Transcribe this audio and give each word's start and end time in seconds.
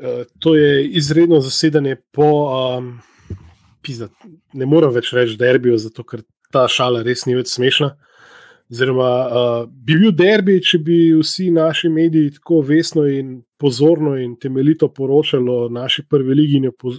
Uh, 0.00 0.24
to 0.38 0.54
je 0.56 0.86
izredno 0.96 1.40
zasedanje 1.40 1.96
po, 2.12 2.26
um, 2.78 2.94
pizda, 3.84 4.08
ne 4.52 4.66
morem 4.66 4.94
več 4.94 5.10
reči 5.12 5.36
derbijo, 5.36 5.76
zato 5.76 6.04
ker 6.08 6.22
ta 6.52 6.62
šala 6.72 7.02
res 7.04 7.26
ni 7.28 7.34
več 7.36 7.52
smešna. 7.52 7.90
Oziroma, 8.72 9.08
uh, 9.10 9.66
bi 9.68 9.98
bil 9.98 10.14
derbi, 10.16 10.54
če 10.64 10.78
bi 10.86 10.98
vsi 11.18 11.50
naši 11.52 11.90
mediji 11.92 12.30
tako 12.38 12.62
vesno 12.64 13.04
in 13.04 13.40
pozorno 13.60 14.14
in 14.16 14.38
temeljito 14.40 14.88
poročali 14.88 15.52
o 15.52 15.68
naši 15.68 16.06
prvi 16.08 16.36
ligi 16.38 16.56
in 16.56 16.70
jo 16.70 16.94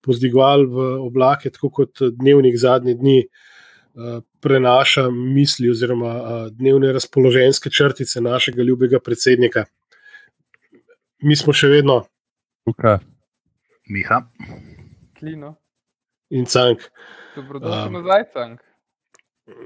pozdigovali 0.00 0.64
v 0.70 0.86
oblake, 1.04 1.50
tako 1.52 1.68
kot 1.76 2.00
dnevnik 2.22 2.56
zadnji 2.56 2.94
dni 2.94 3.18
uh, 3.26 4.22
prenaša 4.40 5.10
misli 5.10 5.68
oziroma 5.68 6.14
uh, 6.14 6.46
dnevne 6.54 6.94
razpoloženske 6.96 7.68
črtice 7.68 8.24
našega 8.24 8.62
ljubega 8.62 9.02
predsednika. 9.04 9.66
Mi 11.20 11.36
smo 11.36 11.52
še 11.52 11.68
vedno 11.68 11.98
Luka. 12.70 12.98
Miha. 13.86 14.22
Klino. 15.18 15.54
in 16.30 16.44
cank. 16.46 16.78
Dobrodošli 17.36 17.86
Um, 17.86 17.92
nazaj, 17.94 18.22
Cank. 18.32 18.60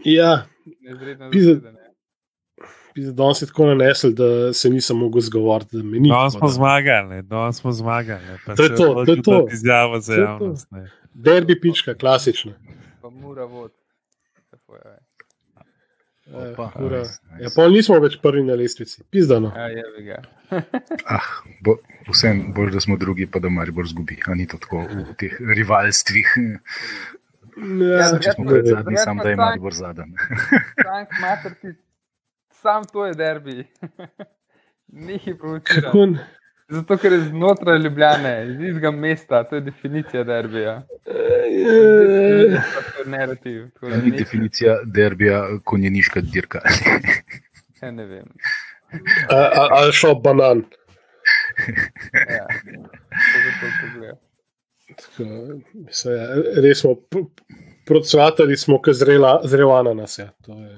Ja, 0.05 0.47
Pizda- 1.30 1.30
zasedanje. 1.55 1.78
danes 3.12 3.42
je 3.42 3.47
tako 3.47 3.66
nanesel, 3.66 4.12
da 4.12 4.28
se 4.52 4.70
nisem 4.70 4.97
mogel 4.97 5.20
zgovoriti, 5.20 5.77
da 5.77 5.83
me 5.83 5.98
ni. 5.98 6.09
Danes 6.09 6.33
smo 6.33 6.41
da- 6.42 6.52
zmagali, 6.52 7.09
ne, 7.09 7.23
danes 7.25 7.56
smo 7.56 7.73
zmagali. 7.73 8.23
To 8.47 8.51
je 8.52 8.69
se 8.69 8.75
to, 8.75 8.95
to 8.97 9.12
je 9.12 9.23
to. 9.23 9.41
dati 9.41 9.55
Izjavo 9.55 10.00
za 10.00 10.14
javnost. 10.14 10.70
ne. 10.73 10.91
Derbi 11.14 11.61
pička, 11.61 11.95
klasična. 11.95 12.52
Pa 13.02 13.11
mura 13.11 13.45
vod. 13.45 13.73
Tako 14.50 14.75
je. 14.75 14.98
Opa, 16.27 16.70
Eh, 16.70 16.80
ura. 16.80 16.98
nice, 16.98 17.19
nice. 17.27 17.42
Ja, 17.42 17.51
pol 17.51 17.69
nismo 17.69 17.98
več 18.01 18.16
prvi 18.16 18.42
na 18.42 18.55
lestvici, 18.55 19.02
pizdano. 19.06 19.52
Ja, 19.52 19.66
je. 19.69 20.19
Ah, 21.06 21.27
bo, 21.60 21.77
vsem 22.09 22.52
bolj, 22.52 22.70
da 22.70 22.80
smo 22.80 22.97
drugi, 22.97 23.27
pa 23.27 23.38
da 23.38 23.48
Maribor 23.48 23.84
zgubi. 23.84 24.16
A 24.24 24.34
ni 24.34 24.47
to 24.47 24.56
tako 24.56 24.84
v 24.84 25.14
teh 25.14 25.34
rivalstvih. 25.41 26.28
Ja, 27.56 28.08
Če 28.19 28.33
smo 28.33 28.45
pred 28.47 28.64
pa- 28.64 28.70
zadnji, 28.72 28.95
jaz 28.95 29.05
sam 29.05 29.17
pa 29.17 29.22
da 29.22 29.30
je 29.30 29.36
Maribor 29.36 29.75
zadnji. 29.75 30.17
Cank, 30.83 31.08
mater 31.20 31.55
ti. 31.55 31.75
Sam 32.56 32.84
to 32.86 33.05
je 33.05 33.14
derbi. 33.14 33.64
Nihi 35.05 35.34
provocirati. 35.34 35.83
kako 35.83 36.02
n- 36.05 36.19
Zato, 36.69 36.97
ker 36.97 37.12
je 37.12 37.20
znotraj 37.20 37.79
Ljubljane, 37.79 38.47
iz 38.47 38.61
istega 38.61 38.91
mesta, 38.91 39.45
to 39.45 39.55
je 39.55 39.61
definicija 39.61 40.25
derbija. 40.25 40.83
To 41.05 41.11
je 42.98 43.07
narativ. 43.07 43.67
da 43.83 43.97
Ni 43.97 44.11
definicija 44.11 44.79
derbija, 44.87 45.48
konjeniška 45.65 46.20
dirka. 46.23 46.61
Ja, 47.83 47.91
ne 47.91 48.05
vem. 48.07 48.25
a- 49.31 49.51
a- 49.55 49.69
Ali 49.73 49.92
šel 49.92 50.15
banan. 50.15 50.65
Ja. 52.31 52.47
Tako, 54.97 55.25
mislim, 55.75 56.15
ja, 56.15 56.27
Res 56.57 56.79
smo 56.79 56.97
procvatali, 57.87 58.57
smo 58.57 58.79
kot 58.79 58.95
zrela, 58.95 59.41
zrela 59.45 59.81
ananas. 59.81 60.19
Ja. 60.19 60.29
To 60.45 60.53
je, 60.55 60.77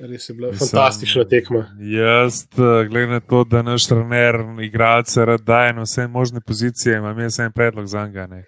res 0.00 0.28
je 0.28 0.34
bila 0.34 0.50
Mislim, 0.50 0.68
fantastična 0.68 1.24
tekma. 1.24 1.66
Jaz, 1.80 2.42
eh, 2.42 2.88
glede 2.88 3.06
na 3.06 3.20
to, 3.20 3.44
da 3.44 3.62
naš 3.62 3.86
trener, 3.86 4.34
igralce 4.62 5.24
daje 5.42 5.72
na 5.72 5.82
vse 5.82 6.06
možne 6.06 6.40
pozicije, 6.40 6.96
imam 6.96 7.18
jaz 7.18 7.38
en 7.40 7.52
predlog 7.52 7.86
za 7.86 8.06
njega. 8.06 8.26
ne. 8.26 8.44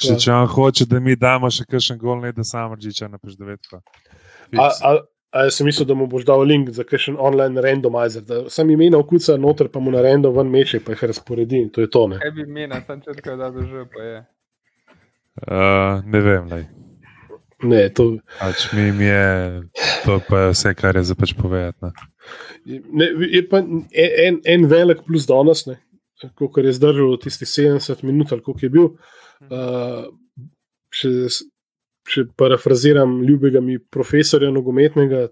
Če, 0.00 0.08
Ja. 0.12 0.16
če 0.18 0.32
on 0.32 0.46
hoče, 0.46 0.84
da 0.90 1.00
mi 1.00 1.16
damo 1.16 1.50
še 1.50 1.64
kakšen 1.64 1.98
gol, 1.98 2.20
ne 2.20 2.32
da 2.32 2.42
sam 2.44 2.72
rčiča 2.74 3.08
na 3.08 3.18
peždevetko. 3.18 3.78
A, 4.58 4.66
a, 4.82 4.96
a 5.32 5.44
jaz 5.44 5.54
sem 5.54 5.66
mislil, 5.66 5.86
da 5.86 5.94
mu 5.94 6.06
boš 6.06 6.24
dal 6.24 6.42
link 6.42 6.70
za 6.70 6.82
kakšen 6.84 7.14
online 7.18 7.60
randomizer, 7.62 8.22
da 8.22 8.50
sam 8.50 8.70
imena 8.70 8.98
vkuca 8.98 9.36
noter, 9.38 9.68
pa 9.68 9.78
mu 9.80 9.90
na 9.94 10.02
random 10.02 10.34
ven 10.36 10.50
meče, 10.50 10.80
pa 10.84 10.92
jih 10.92 11.04
razporedi 11.04 11.62
in 11.62 11.68
to 11.70 11.80
je 11.80 11.90
to. 11.90 12.08
Ne. 12.08 12.18
Kaj 12.18 12.30
bi 12.30 12.42
imena, 12.42 12.82
sem 12.86 13.00
črka, 13.00 13.36
da 13.36 13.52
že 13.54 13.84
pa 13.94 14.02
je. 14.02 14.24
Uh, 15.46 16.02
ne 16.04 16.20
vem, 16.20 16.50
lej. 16.50 16.66
Ne, 17.62 17.88
to, 17.94 18.18
Pač 18.40 18.66
mi, 18.72 18.90
je 19.04 19.62
to 20.04 20.18
pa 20.28 20.40
je 20.40 20.50
vse, 20.52 20.74
kar 20.74 20.96
je 20.96 21.02
za 21.02 21.14
pač 21.14 21.34
povedati. 21.38 21.78
ne. 21.82 22.80
ne, 22.92 23.08
je 23.30 23.42
pa 23.48 23.62
en, 23.62 24.40
en 24.44 24.66
velik 24.66 25.04
plus 25.06 25.26
danes, 25.26 25.64
kot 26.34 26.58
je 26.58 26.72
zdržal 26.72 27.16
tistih 27.22 27.48
70 27.48 28.04
minut, 28.04 28.32
ali 28.32 28.42
koliko 28.42 28.66
je 28.66 28.70
bil. 28.70 28.90
Uh, 29.44 30.04
če, 30.94 31.10
če 32.08 32.26
parafraziram 32.36 33.22
ljubega 33.22 33.60
mi 33.60 33.78
profesorja 33.78 34.50
nogometnega, 34.50 35.28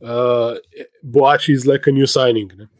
uh, 0.00 0.56
Boači 1.02 1.52
is 1.52 1.66
like 1.66 1.90
a 1.90 1.92
new 1.92 2.06
signing. 2.06 2.52
Ne. 2.56 2.68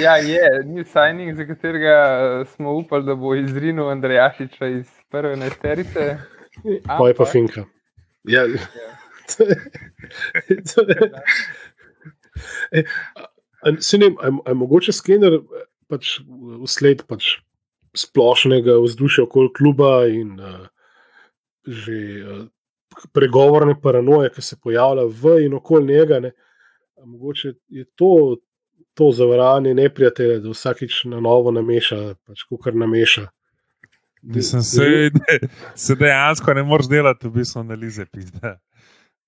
Ja, 0.00 0.16
je, 0.16 0.40
ni 0.64 0.80
signing, 0.84 1.36
za 1.36 1.44
katerega 1.44 1.94
eh, 1.94 2.44
smo 2.54 2.72
upali, 2.72 3.04
da 3.04 3.14
bo 3.14 3.34
izrinil 3.36 3.90
Andrejašiča 3.90 4.66
iz 4.66 4.86
prve 5.10 5.36
nesterice. 5.36 6.16
Pa 6.86 7.08
je 7.08 7.14
pa 7.14 7.24
finka. 7.24 7.64
Ja. 8.24 8.44
to 9.28 9.44
je- 9.44 10.62
to 10.64 10.80
je- 10.82 11.12
E, 12.72 12.84
Se 13.80 13.98
ne, 13.98 14.06
je- 14.06 14.54
mogoče 14.54 14.92
skener 14.92 15.40
pač 15.88 16.20
usled 16.62 17.02
pač 17.08 17.38
splošnega 17.96 18.76
vzdušja 18.78 19.24
okoli 19.24 19.50
kluba 19.52 20.06
in 20.06 20.36
uh, 20.40 20.66
že 21.66 21.96
uh, 22.22 22.44
pregovorne 23.12 23.74
paranoje, 23.80 24.30
ki 24.30 24.42
se 24.42 24.56
pojavlja 24.62 25.08
v 25.10 25.40
in 25.46 25.54
okoli 25.58 25.86
njega. 25.94 26.20
Ne, 26.20 26.30
a 26.96 27.04
mogoče 27.06 27.52
je 27.68 27.84
to, 27.94 28.36
to 28.94 29.10
zavarovanje 29.12 29.74
neprijatelja, 29.74 30.38
da 30.38 30.50
vsakič 30.54 31.04
na 31.10 31.20
novo 31.20 31.50
nameša, 31.50 32.14
pač 32.26 32.46
kar 32.62 32.74
nameša. 32.74 33.26
Mislim, 34.22 34.62
se, 34.62 35.10
se 35.74 35.94
dejansko 35.94 36.54
ne 36.54 36.62
moreš 36.62 36.88
delati 36.88 37.28
v 37.28 37.30
bistvu 37.30 37.60
analize. 37.60 38.06
Pizda. 38.06 38.58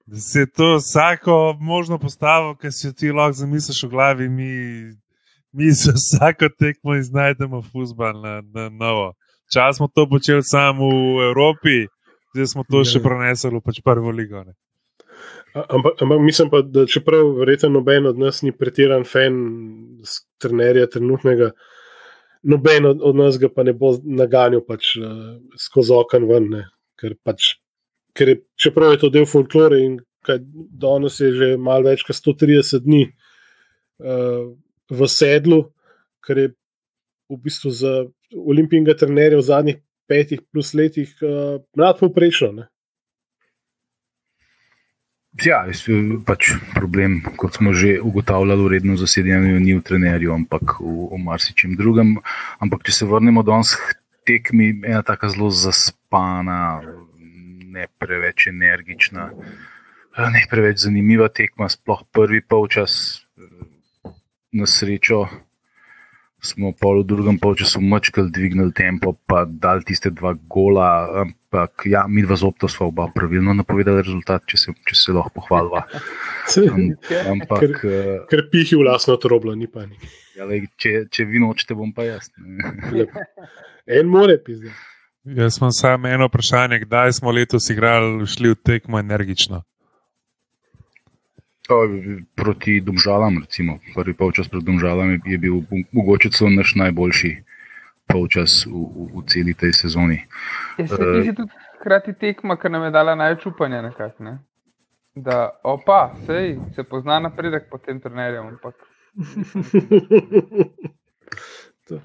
Da 0.07 0.17
se 0.17 0.47
to 0.47 0.77
vsako 0.77 1.57
možno 1.61 1.99
postavo, 1.99 2.57
ki 2.57 2.73
si 2.73 2.87
jo 2.87 2.93
ti 2.93 3.13
lahko 3.13 3.33
zamisliš 3.33 3.83
v 3.83 3.89
glavi, 3.89 4.29
mi, 4.29 4.51
mi 5.53 5.73
se 5.75 5.93
vsako 5.99 6.49
tekmo 6.59 6.97
iznajdemo 6.97 7.63
fusbal 7.63 8.23
na, 8.23 8.43
na 8.55 8.69
novo. 8.69 9.13
Čas 9.53 9.77
smo 9.77 9.89
to 9.95 10.09
počeli 10.09 10.43
samo 10.43 10.89
v 10.89 11.29
Evropi, 11.31 11.87
zdaj 12.35 12.47
smo 12.47 12.65
to 12.71 12.85
še 12.85 12.99
Ja. 12.99 13.03
prenesli 13.03 13.51
v 13.51 13.63
pač 13.63 13.81
prvo 13.83 14.11
ligo. 14.11 14.45
Ne. 14.47 14.55
Ampak, 15.55 15.99
ampak 16.03 16.21
mislim 16.23 16.51
pa, 16.51 16.63
da 16.63 16.87
čeprav 16.87 17.33
verjetno 17.39 17.69
noben 17.69 18.07
od 18.07 18.19
nas 18.19 18.43
ni 18.43 18.53
pretiran 18.53 19.03
fan 19.05 19.35
trenerja 20.39 20.87
trenutnega, 20.87 21.51
noben 22.43 22.87
od, 22.87 23.03
od 23.03 23.17
nas 23.17 23.39
ga 23.39 23.49
pa 23.53 23.65
ne 23.67 23.73
bo 23.77 23.93
naganjal 24.05 24.63
pač, 24.67 24.95
uh, 25.01 25.41
skozi 25.59 25.95
okno 25.97 26.31
ven. 26.31 26.49
Ne, 26.53 26.63
ker 27.01 27.17
pač, 27.25 27.55
ker 28.17 28.35
je, 28.35 28.41
čeprav 28.61 28.95
je 28.95 29.03
to 29.05 29.13
del 29.13 29.29
folklore 29.29 29.81
in 29.85 29.99
kaj, 30.27 30.41
danes 30.83 31.21
je 31.21 31.31
že 31.37 31.51
malo 31.57 31.89
več 31.89 32.05
kot 32.07 32.19
130 32.19 32.85
dni 32.85 33.05
uh, 33.09 34.51
v 34.91 35.09
sedlu, 35.09 35.63
kar 36.25 36.39
je 36.39 36.51
v 37.31 37.39
bistvu 37.41 37.71
za 37.73 37.95
olimpijskega 38.35 38.99
trenerja 38.99 39.39
v 39.39 39.47
zadnjih 39.47 39.81
petih 40.11 40.43
plus 40.51 40.75
letih 40.75 41.13
uh, 41.23 41.63
nadpovprečno. 41.79 42.67
Ja, 45.39 45.63
jaz, 45.63 45.85
eh, 45.87 46.19
pač 46.27 46.57
problem, 46.75 47.21
kot 47.39 47.55
smo 47.55 47.71
že 47.73 48.01
ugotavljali, 48.03 48.65
uredno 48.67 48.97
zasedanje 48.99 49.61
ni 49.63 49.77
v 49.79 49.83
trenerju, 49.87 50.33
ampak 50.35 50.81
v, 50.83 51.07
v 51.15 51.19
marsičem 51.23 51.77
drugem. 51.79 52.19
Ampak, 52.59 52.83
če 52.83 52.93
se 52.93 53.07
vrnemo 53.07 53.47
danes 53.47 53.77
k 53.79 53.95
tekmi, 54.27 54.83
ena 54.83 55.05
tako 55.07 55.31
zelo 55.31 55.51
zaspana, 55.55 56.83
ne 57.71 57.87
preveč 58.03 58.51
energična, 58.51 59.31
eh, 60.19 60.31
ne 60.35 60.43
preveč 60.51 60.83
zanimiva 60.83 61.31
tekma, 61.31 61.71
sploh 61.71 62.03
prvi 62.11 62.43
polčas, 62.43 63.23
eh, 63.39 64.11
na 64.51 64.67
srečo. 64.67 65.29
Smo 66.43 66.73
pa 66.73 66.89
v 66.97 67.05
drugem 67.05 67.37
polčasu 67.37 67.83
mačkal, 67.85 68.31
dvignili 68.33 68.73
tempo, 68.73 69.13
pa 69.29 69.45
dal 69.45 69.83
tiste 69.85 70.09
dva 70.09 70.33
gola. 70.49 71.25
Ampak, 71.25 71.85
ja, 71.85 72.07
mi 72.09 72.25
dva 72.25 72.37
zopta 72.41 72.69
smo 72.69 72.89
oba 72.89 73.11
pravilno 73.15 73.53
napovedali 73.59 74.01
rezultat, 74.01 74.47
če 74.49 74.57
se, 74.57 74.75
če 74.89 74.97
se 74.97 75.13
lahko 75.13 75.35
pohvalva. 75.41 75.85
Am, 76.65 76.87
ampak, 77.35 77.85
eh, 77.85 78.23
Ker 78.31 78.47
pihi 78.53 78.79
v 78.79 78.89
lasno 78.89 79.19
troblo, 79.21 79.53
ni 79.55 79.69
pa 79.69 79.85
ni. 79.85 80.01
ja, 80.39 80.49
lej, 80.49 80.65
če, 80.81 81.05
če 81.13 81.29
vi 81.29 81.43
nočete, 81.43 81.77
bom 81.77 81.93
pa 81.93 82.09
jaz. 82.09 82.33
En 83.91 84.09
more, 84.09 84.39
pizda. 84.41 84.73
Jaz 85.25 85.59
imam 85.61 85.73
samo 85.73 86.09
eno 86.09 86.27
vprašanje, 86.31 86.79
kdaj 86.87 87.13
smo 87.13 87.31
letos 87.31 87.69
igrali, 87.71 88.27
šli 88.27 88.55
v 88.55 88.57
tekmo 88.65 88.99
energično. 88.99 89.63
To, 91.71 91.87
proti 92.35 92.81
Domžalam, 92.83 93.39
recimo, 93.45 93.79
prvi 93.95 94.15
polčas 94.19 94.49
proti 94.51 94.67
Domžalam 94.67 95.21
je, 95.23 95.39
bil 95.39 95.63
mogoče 95.95 96.33
celo 96.35 96.51
naš 96.51 96.75
najboljši 96.75 97.31
polčas 98.11 98.67
v, 98.67 98.75
v, 98.75 99.07
v 99.15 99.23
celi 99.31 99.55
tej 99.55 99.73
sezoni. 99.79 100.19
Je 100.79 100.89
se 100.91 100.99
zdi 100.99 101.35
tudi 101.37 101.53
hkrati 101.79 102.13
tekma, 102.19 102.59
ki 102.59 102.75
nam 102.75 102.89
je 102.89 102.91
dala 102.91 103.15
največ 103.15 103.47
upanja. 103.47 103.83
Nekak, 103.87 104.19
ne? 104.19 104.41
Da, 105.15 105.51
opa, 105.63 106.11
sej, 106.27 106.59
se 106.75 106.83
pozna 106.83 107.21
napredek 107.23 107.71
pod 107.71 107.87
tem 107.87 108.01
trenerjem. 108.03 108.51
Ampak 108.51 108.75
To, 111.91 112.01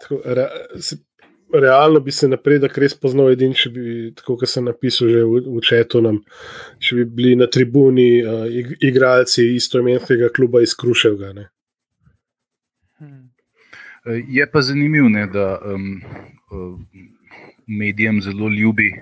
tako, 0.00 0.20
re, 0.24 0.48
se, 0.80 0.96
realno 1.60 2.00
bi 2.00 2.12
se 2.12 2.28
napredek 2.28 2.78
res 2.78 2.94
poznal, 2.98 3.30
edin, 3.32 3.54
če 3.54 3.70
bi, 3.70 4.12
tako 4.18 4.36
kot 4.40 4.50
sem 4.50 4.64
napisal 4.66 5.10
že 5.12 5.24
v, 5.24 5.42
v 5.56 5.62
četu, 5.64 6.02
nam, 6.04 6.20
če 6.82 7.00
bi 7.00 7.04
bili 7.18 7.34
na 7.40 7.48
tribuni 7.50 8.08
uh, 8.22 8.46
igralci 8.82 9.54
istoimenskega 9.54 10.30
kluba 10.34 10.62
iz 10.64 10.74
Kruševga. 10.78 11.32
Ne. 11.36 11.48
Je 14.28 14.46
pa 14.50 14.60
zanimivo, 14.62 15.08
da 15.32 15.58
um, 15.64 16.02
medijem 17.66 18.20
zelo 18.22 18.48
ljubi 18.48 18.92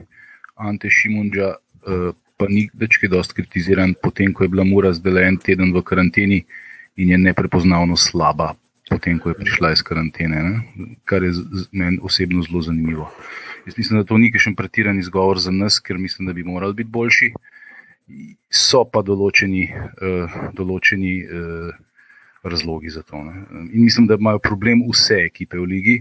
Ante 0.55 0.91
Šimunča, 0.91 1.55
uh, 1.57 2.11
pa 2.37 2.47
ni 2.49 2.69
več 2.75 2.99
kaj 3.03 3.11
dosti 3.11 3.39
kritiziran, 3.41 3.95
potem 4.03 4.33
ko 4.35 4.45
je 4.45 4.53
bila 4.53 4.65
Mura 4.67 4.93
zdaj 4.95 5.29
en 5.29 5.39
teden 5.43 5.73
v 5.75 5.83
karanteni 5.83 6.43
in 6.97 7.11
je 7.15 7.19
neprepoznavno 7.19 7.97
slaba, 7.97 8.53
potem 8.93 9.19
ko 9.19 9.33
je 9.33 9.39
prišla 9.41 9.73
iz 9.73 9.83
karantene, 9.83 10.43
ne? 10.43 10.53
kar 11.09 11.25
je 11.25 11.33
meni 11.73 11.99
osebno 12.03 12.43
zelo 12.45 12.63
zanimivo. 12.63 13.09
Jaz 13.67 13.79
mislim, 13.79 14.01
da 14.01 14.05
to 14.05 14.19
ni 14.19 14.33
še 14.35 14.53
pretiran 14.59 14.99
izgovor 14.99 15.39
za 15.39 15.51
nas, 15.55 15.81
ker 15.81 15.99
mislim, 15.99 16.27
da 16.27 16.35
bi 16.37 16.45
morali 16.45 16.75
biti 16.75 16.91
boljši. 16.91 17.33
So 18.53 18.83
pa 18.85 19.01
določeni, 19.07 19.69
uh, 19.73 20.39
določeni 20.59 21.13
uh, 21.23 21.73
razlogi 22.43 22.91
za 22.91 23.03
to. 23.07 23.23
Ne? 23.25 23.45
In 23.73 23.85
mislim, 23.87 24.09
da 24.11 24.19
imajo 24.19 24.43
problem 24.43 24.83
vse 24.91 25.23
ekipe 25.25 25.61
v 25.61 25.69
ligi, 25.71 25.97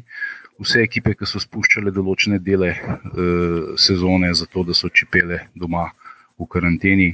vse 0.61 0.81
ekipe, 0.83 1.13
ki 1.17 1.29
so 1.29 1.39
spuščale 1.39 1.93
določene 1.93 2.41
dele 2.41 2.73
uh, 2.73 3.77
sezone, 3.79 4.33
zato 4.35 4.65
da 4.67 4.75
so 4.77 4.89
čepele 4.89 5.45
doma 5.55 5.87
v 6.41 6.49
karanteni. 6.49 7.13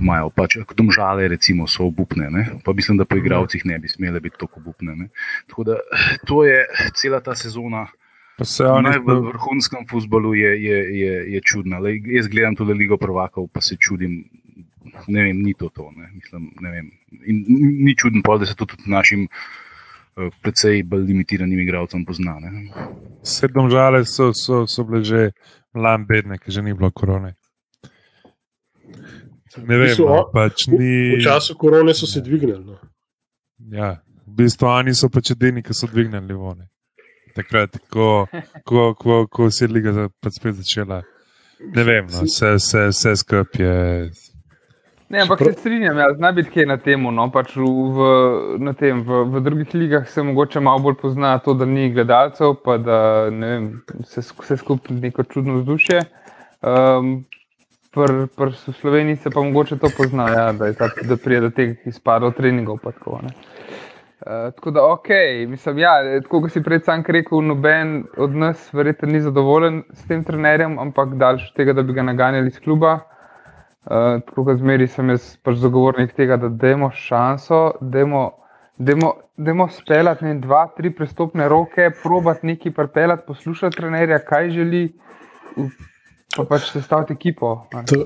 Imajo 0.00 0.30
pač, 0.36 0.56
domžale, 0.76 1.28
recimo, 1.28 1.66
so 1.68 1.88
obupne, 1.88 2.30
ne? 2.30 2.44
pa 2.64 2.72
mislim, 2.72 2.98
da 3.00 3.04
po 3.04 3.16
igravcih 3.16 3.64
ne 3.66 3.78
bi 3.78 3.88
smele 3.88 4.20
biti 4.20 4.38
tako 4.40 4.60
obupne. 4.60 4.94
Ne? 4.96 5.08
Tako 5.48 5.64
da 5.64 5.76
to 6.26 6.44
je 6.44 6.66
cela 6.96 7.20
ta 7.20 7.34
sezona. 7.34 7.86
Naj, 8.40 9.02
v 9.04 9.14
vrhunskem 9.20 9.84
futbalu 9.90 10.32
je, 10.34 10.52
je, 10.64 10.78
je, 10.98 11.14
je 11.34 11.40
čudna. 11.44 11.78
Le, 11.78 11.98
jaz 12.08 12.28
gledam 12.28 12.56
tudi 12.56 12.72
Ligo 12.72 12.96
prvakov, 12.96 13.50
pa 13.52 13.60
se 13.60 13.76
čudim. 13.76 14.22
Ne 15.06 15.24
vem, 15.26 15.42
ni 15.44 15.52
to 15.54 15.68
to. 15.68 15.90
Ne? 15.96 16.08
Mislim, 16.14 16.48
ne 16.60 16.70
vem. 16.70 16.90
In 17.28 17.44
ni 17.84 17.96
čudno, 17.96 18.22
da 18.24 18.46
se 18.46 18.56
to 18.56 18.64
tudi 18.64 18.88
našim 18.88 19.26
uh, 19.28 20.32
precej 20.42 20.82
bolj 20.88 21.04
limitiranim 21.12 21.60
igravcem 21.60 22.04
pozna. 22.04 22.38
Sedem 23.22 23.68
žale 23.70 24.04
so, 24.08 24.32
so, 24.32 24.64
so 24.66 24.84
bile 24.88 25.04
že 25.04 25.30
mlade, 25.76 26.08
bedne, 26.08 26.38
ki 26.40 26.50
že 26.50 26.64
ni 26.64 26.72
bilo 26.72 26.90
korone. 26.90 27.34
Ne 29.58 29.76
vem, 29.76 29.88
bistvu, 29.88 30.06
no, 30.06 30.24
pač 30.30 30.66
ni... 30.70 30.78
v, 30.78 31.18
v 31.18 31.24
času 31.24 31.56
korone 31.58 31.94
so 31.94 32.06
se 32.06 32.22
dvignili. 32.22 32.62
No. 32.62 32.78
Ja, 33.74 33.96
v 34.26 34.36
bistvu 34.42 34.68
oni 34.70 34.94
so 34.94 35.10
pač 35.10 35.32
edini, 35.34 35.62
ki 35.66 35.74
so 35.74 35.90
dvignili 35.90 36.36
vone. 36.38 36.68
Takrat, 37.34 37.78
ko, 37.90 38.26
ko, 38.66 38.90
ko, 38.98 39.24
ko 39.30 39.50
se 39.50 39.66
je 39.66 39.72
liga 39.74 40.08
pač 40.22 40.38
spet 40.38 40.58
začela. 40.62 41.02
Ne 41.60 41.84
vem, 41.84 42.06
no, 42.08 42.24
vse, 42.24 42.54
vse, 42.56 42.86
vse 42.94 43.16
skupaj 43.20 43.66
je. 43.66 44.10
Ne, 45.10 45.24
ampak 45.24 45.42
se 45.42 45.52
strinjam, 45.58 45.98
ja, 45.98 46.06
zna 46.14 46.30
biti 46.32 46.52
kaj 46.54 46.68
na 46.70 46.76
tem. 46.78 47.02
No, 47.02 47.26
pač 47.34 47.56
v, 47.58 47.66
v, 48.62 48.74
tem 48.78 49.02
v, 49.02 49.24
v 49.34 49.42
drugih 49.42 49.74
ligah 49.74 50.06
se 50.08 50.22
mogoče 50.22 50.62
malo 50.62 50.84
bolj 50.86 51.00
pozna 51.02 51.34
to, 51.42 51.56
da 51.58 51.66
ni 51.66 51.88
gledalcev, 51.90 52.54
pa 52.62 52.78
da 52.78 53.00
vem, 53.26 53.72
se 54.06 54.22
vse 54.22 54.60
skupaj 54.62 55.00
neko 55.02 55.26
čudno 55.26 55.58
vzdušje. 55.58 56.04
Um, 56.62 57.10
Pri 57.90 58.26
pr 58.36 58.52
Sloveniji 58.54 59.16
se 59.16 59.30
pa 59.30 59.42
mogoče 59.42 59.78
to 59.78 59.88
pozna, 59.96 60.28
ja, 60.30 60.52
da, 60.52 60.68
da 61.02 61.16
pride 61.16 61.40
do 61.40 61.50
teh 61.50 61.86
izpadov 61.90 62.36
treningov. 62.36 62.78
Tako, 62.84 63.10
uh, 63.10 63.32
tako 64.54 64.70
da, 64.70 64.84
ok, 64.92 65.08
mislim, 65.48 65.78
ja, 65.78 65.96
tako 66.22 66.44
kot 66.44 66.52
si 66.54 66.62
prej 66.62 66.84
sam 66.86 67.02
rekel, 67.06 67.42
noben 67.42 68.04
od 68.16 68.36
nas 68.36 68.68
verjetno 68.72 69.08
ni 69.10 69.20
zadovoljen 69.20 69.82
s 69.90 70.06
tem 70.06 70.22
trenerjem, 70.24 70.78
ampak 70.78 71.16
daljši 71.18 71.50
od 71.50 71.56
tega, 71.56 71.72
da 71.72 71.82
bi 71.82 71.98
ga 71.98 72.06
naganjali 72.06 72.54
iz 72.54 72.60
kluba. 72.60 72.94
Uh, 72.94 74.22
tako 74.22 74.44
kot 74.44 74.62
zmeri 74.62 74.86
sem 74.86 75.10
jaz 75.10 75.34
pač 75.42 75.58
zagovornik 75.58 76.14
tega, 76.14 76.36
da 76.38 76.48
dajmo 76.48 76.92
šanso, 76.94 77.72
da 77.80 78.06
imamo 78.06 79.68
speljati 79.68 80.24
ne, 80.24 80.38
dva, 80.38 80.68
tri 80.76 80.94
prestopne 80.94 81.48
roke, 81.48 81.90
probati 82.02 82.46
nekaj 82.54 82.72
pripeljati, 82.72 83.26
poslušati 83.26 83.76
trenerja, 83.76 84.22
kaj 84.22 84.50
želi. 84.50 84.90
Pa 86.36 86.44
pač 86.46 86.70
sestaviti 86.70 87.16
ekipo. 87.16 87.56
To, 87.90 88.04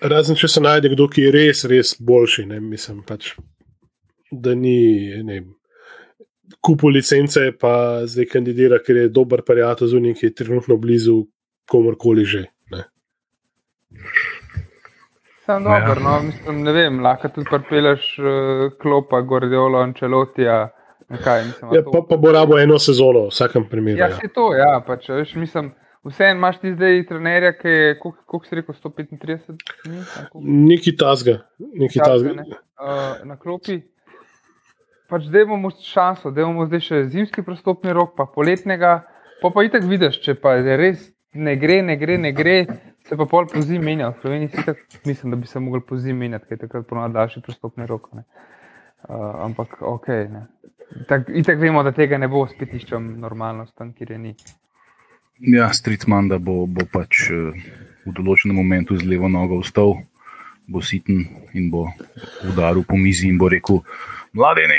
razen 0.00 0.38
če 0.40 0.48
se 0.48 0.60
najde 0.64 0.94
kdo, 0.94 1.08
ki 1.12 1.26
je 1.26 1.32
res, 1.34 1.64
res 1.68 1.94
boljši. 2.00 2.46
Ne, 2.48 2.60
mislim, 2.64 3.02
pač, 3.06 3.34
da 4.32 4.54
ni 4.56 5.20
ne, 5.26 5.42
kupu 6.64 6.88
licence, 6.88 7.50
pa 7.60 8.06
zdaj 8.08 8.30
kandidira, 8.32 8.80
ker 8.84 9.04
je 9.04 9.12
dober 9.12 9.44
prijatelj 9.46 9.92
z 9.92 10.00
unim, 10.00 10.16
ki 10.16 10.30
je 10.30 10.34
trenutno 10.42 10.78
blizu 10.80 11.18
komorkoli 11.70 12.24
že. 12.24 12.44
Ne. 12.72 12.84
Sam 15.46 15.64
dober, 15.64 16.00
ja. 16.00 16.04
no, 16.04 16.16
mislim, 16.30 16.64
ne 16.64 16.74
vem, 16.74 17.00
lahko 17.04 17.28
tudi 17.34 17.50
pripeleš 17.50 18.10
uh, 18.18 18.66
klopa, 18.80 19.20
gordiolo, 19.20 19.82
ančelotija. 19.84 20.62
Kaj, 21.10 21.44
mislim, 21.44 21.72
ja, 21.74 21.82
pa, 21.82 22.04
pa 22.06 22.16
bo 22.22 22.30
rabo 22.32 22.58
eno 22.58 22.78
sezono, 22.78 23.24
v 23.26 23.34
vsakem 23.34 23.64
primeru. 23.68 23.98
Ja, 23.98 24.12
ja. 24.14 24.28
to, 24.34 24.52
ja, 24.54 24.76
pač, 24.86 25.08
veš, 25.10 25.34
mislim. 25.42 25.72
Vseeno 26.04 26.38
imaš 26.38 26.58
ti 26.62 26.72
zdaj 26.72 27.02
trenerja, 27.08 27.52
ki 27.58 27.68
je, 27.68 27.94
koliko 28.00 28.40
si 28.46 28.56
rekel, 28.56 28.74
135 28.74 29.50
dni? 29.84 30.02
Neki 30.70 30.96
tasga, 30.96 31.38
neki 31.58 32.00
tasga. 32.00 32.34
Ne? 32.40 32.44
Uh, 32.80 33.20
na 33.28 33.36
klopi. 33.36 33.82
Pač 35.10 35.26
da 35.28 35.42
imamo 35.44 35.70
šanso, 35.70 36.30
da 36.30 36.46
imamo 36.46 36.68
zdaj 36.70 36.84
še 36.86 37.04
zimski 37.12 37.44
prstopni 37.44 37.92
rok, 37.92 38.14
pa 38.16 38.24
poletnega. 38.30 39.00
Pa 39.40 39.50
pa 39.52 39.64
itak 39.64 39.84
vidiš, 39.88 40.20
če 40.24 40.36
pa 40.40 40.56
je 40.56 40.76
res 40.76 41.08
ne 41.32 41.56
gre, 41.56 41.82
ne 41.82 41.96
gre, 41.96 42.18
ne 42.18 42.32
gre, 42.32 42.66
se 43.08 43.16
pa 43.16 43.26
pol 43.26 43.46
po 43.46 43.60
zimi 43.62 43.84
menja. 43.84 44.10
V 44.10 44.20
Sloveniji 44.20 44.48
si 44.48 44.64
tak, 44.66 44.78
mislim, 45.04 45.30
da 45.30 45.36
bi 45.36 45.46
se 45.46 45.60
mogli 45.60 45.80
po 45.80 45.96
zimi 45.96 46.18
menjati, 46.18 46.46
ker 46.46 46.56
je 46.56 46.66
takrat 46.66 46.86
ponovno 46.88 47.14
daljši 47.14 47.42
prstopni 47.46 47.86
rok. 47.86 48.08
Uh, 48.12 48.24
ampak 49.44 49.78
ok. 49.82 50.06
Tak, 51.08 51.28
itak 51.28 51.58
vemo, 51.58 51.82
da 51.82 51.92
tega 51.92 52.18
ne 52.18 52.28
bo 52.28 52.42
spet 52.50 52.74
iščem 52.74 53.14
normalnost 53.20 53.76
tam, 53.78 53.92
kjer 53.94 54.16
je 54.16 54.18
ni. 54.18 54.34
Ja, 55.40 55.72
Streetman, 55.72 56.28
da 56.28 56.38
bo, 56.38 56.66
bo 56.68 56.84
pač 56.92 57.30
eh, 57.32 57.76
v 58.04 58.12
določenem 58.12 58.58
momentu 58.60 58.98
z 59.00 59.08
levo 59.08 59.28
nogo 59.32 59.62
vstal, 59.62 59.94
bo 60.68 60.82
siten 60.84 61.24
in 61.56 61.70
bo 61.72 61.86
udaril 62.44 62.84
po 62.84 62.98
mizi 63.00 63.30
in 63.30 63.38
bo 63.40 63.48
rekel: 63.48 63.80
Mladene, 64.36 64.76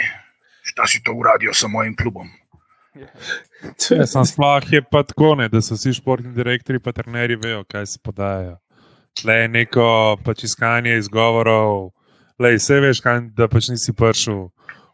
šta 0.61 0.85
si 0.85 1.01
to 1.01 1.17
uradio 1.17 1.53
s 1.53 1.65
mojim 1.65 1.97
klubom? 1.97 2.29
Ja, 2.93 4.05
sem 4.05 4.25
sploh 4.27 4.67
je 4.69 4.83
pa 4.83 5.01
tako, 5.07 5.33
ne, 5.39 5.47
da 5.49 5.61
so 5.63 5.77
vsi 5.79 5.95
športni 5.97 6.33
direktori 6.35 6.77
in 6.77 6.93
trenerji 6.93 7.39
vejo, 7.41 7.63
kaj 7.65 7.85
se 7.85 7.99
podajajo. 8.03 8.57
Le 9.25 9.33
je 9.41 9.47
neko 9.47 10.17
pač 10.23 10.43
iskanje 10.43 10.97
izgovorov, 10.97 11.91
le 12.39 12.55
vse 12.55 12.79
veš, 12.83 13.01
kaj, 13.01 13.21
da 13.33 13.47
pač 13.47 13.71
nisi 13.73 13.95
prišel 13.97 14.49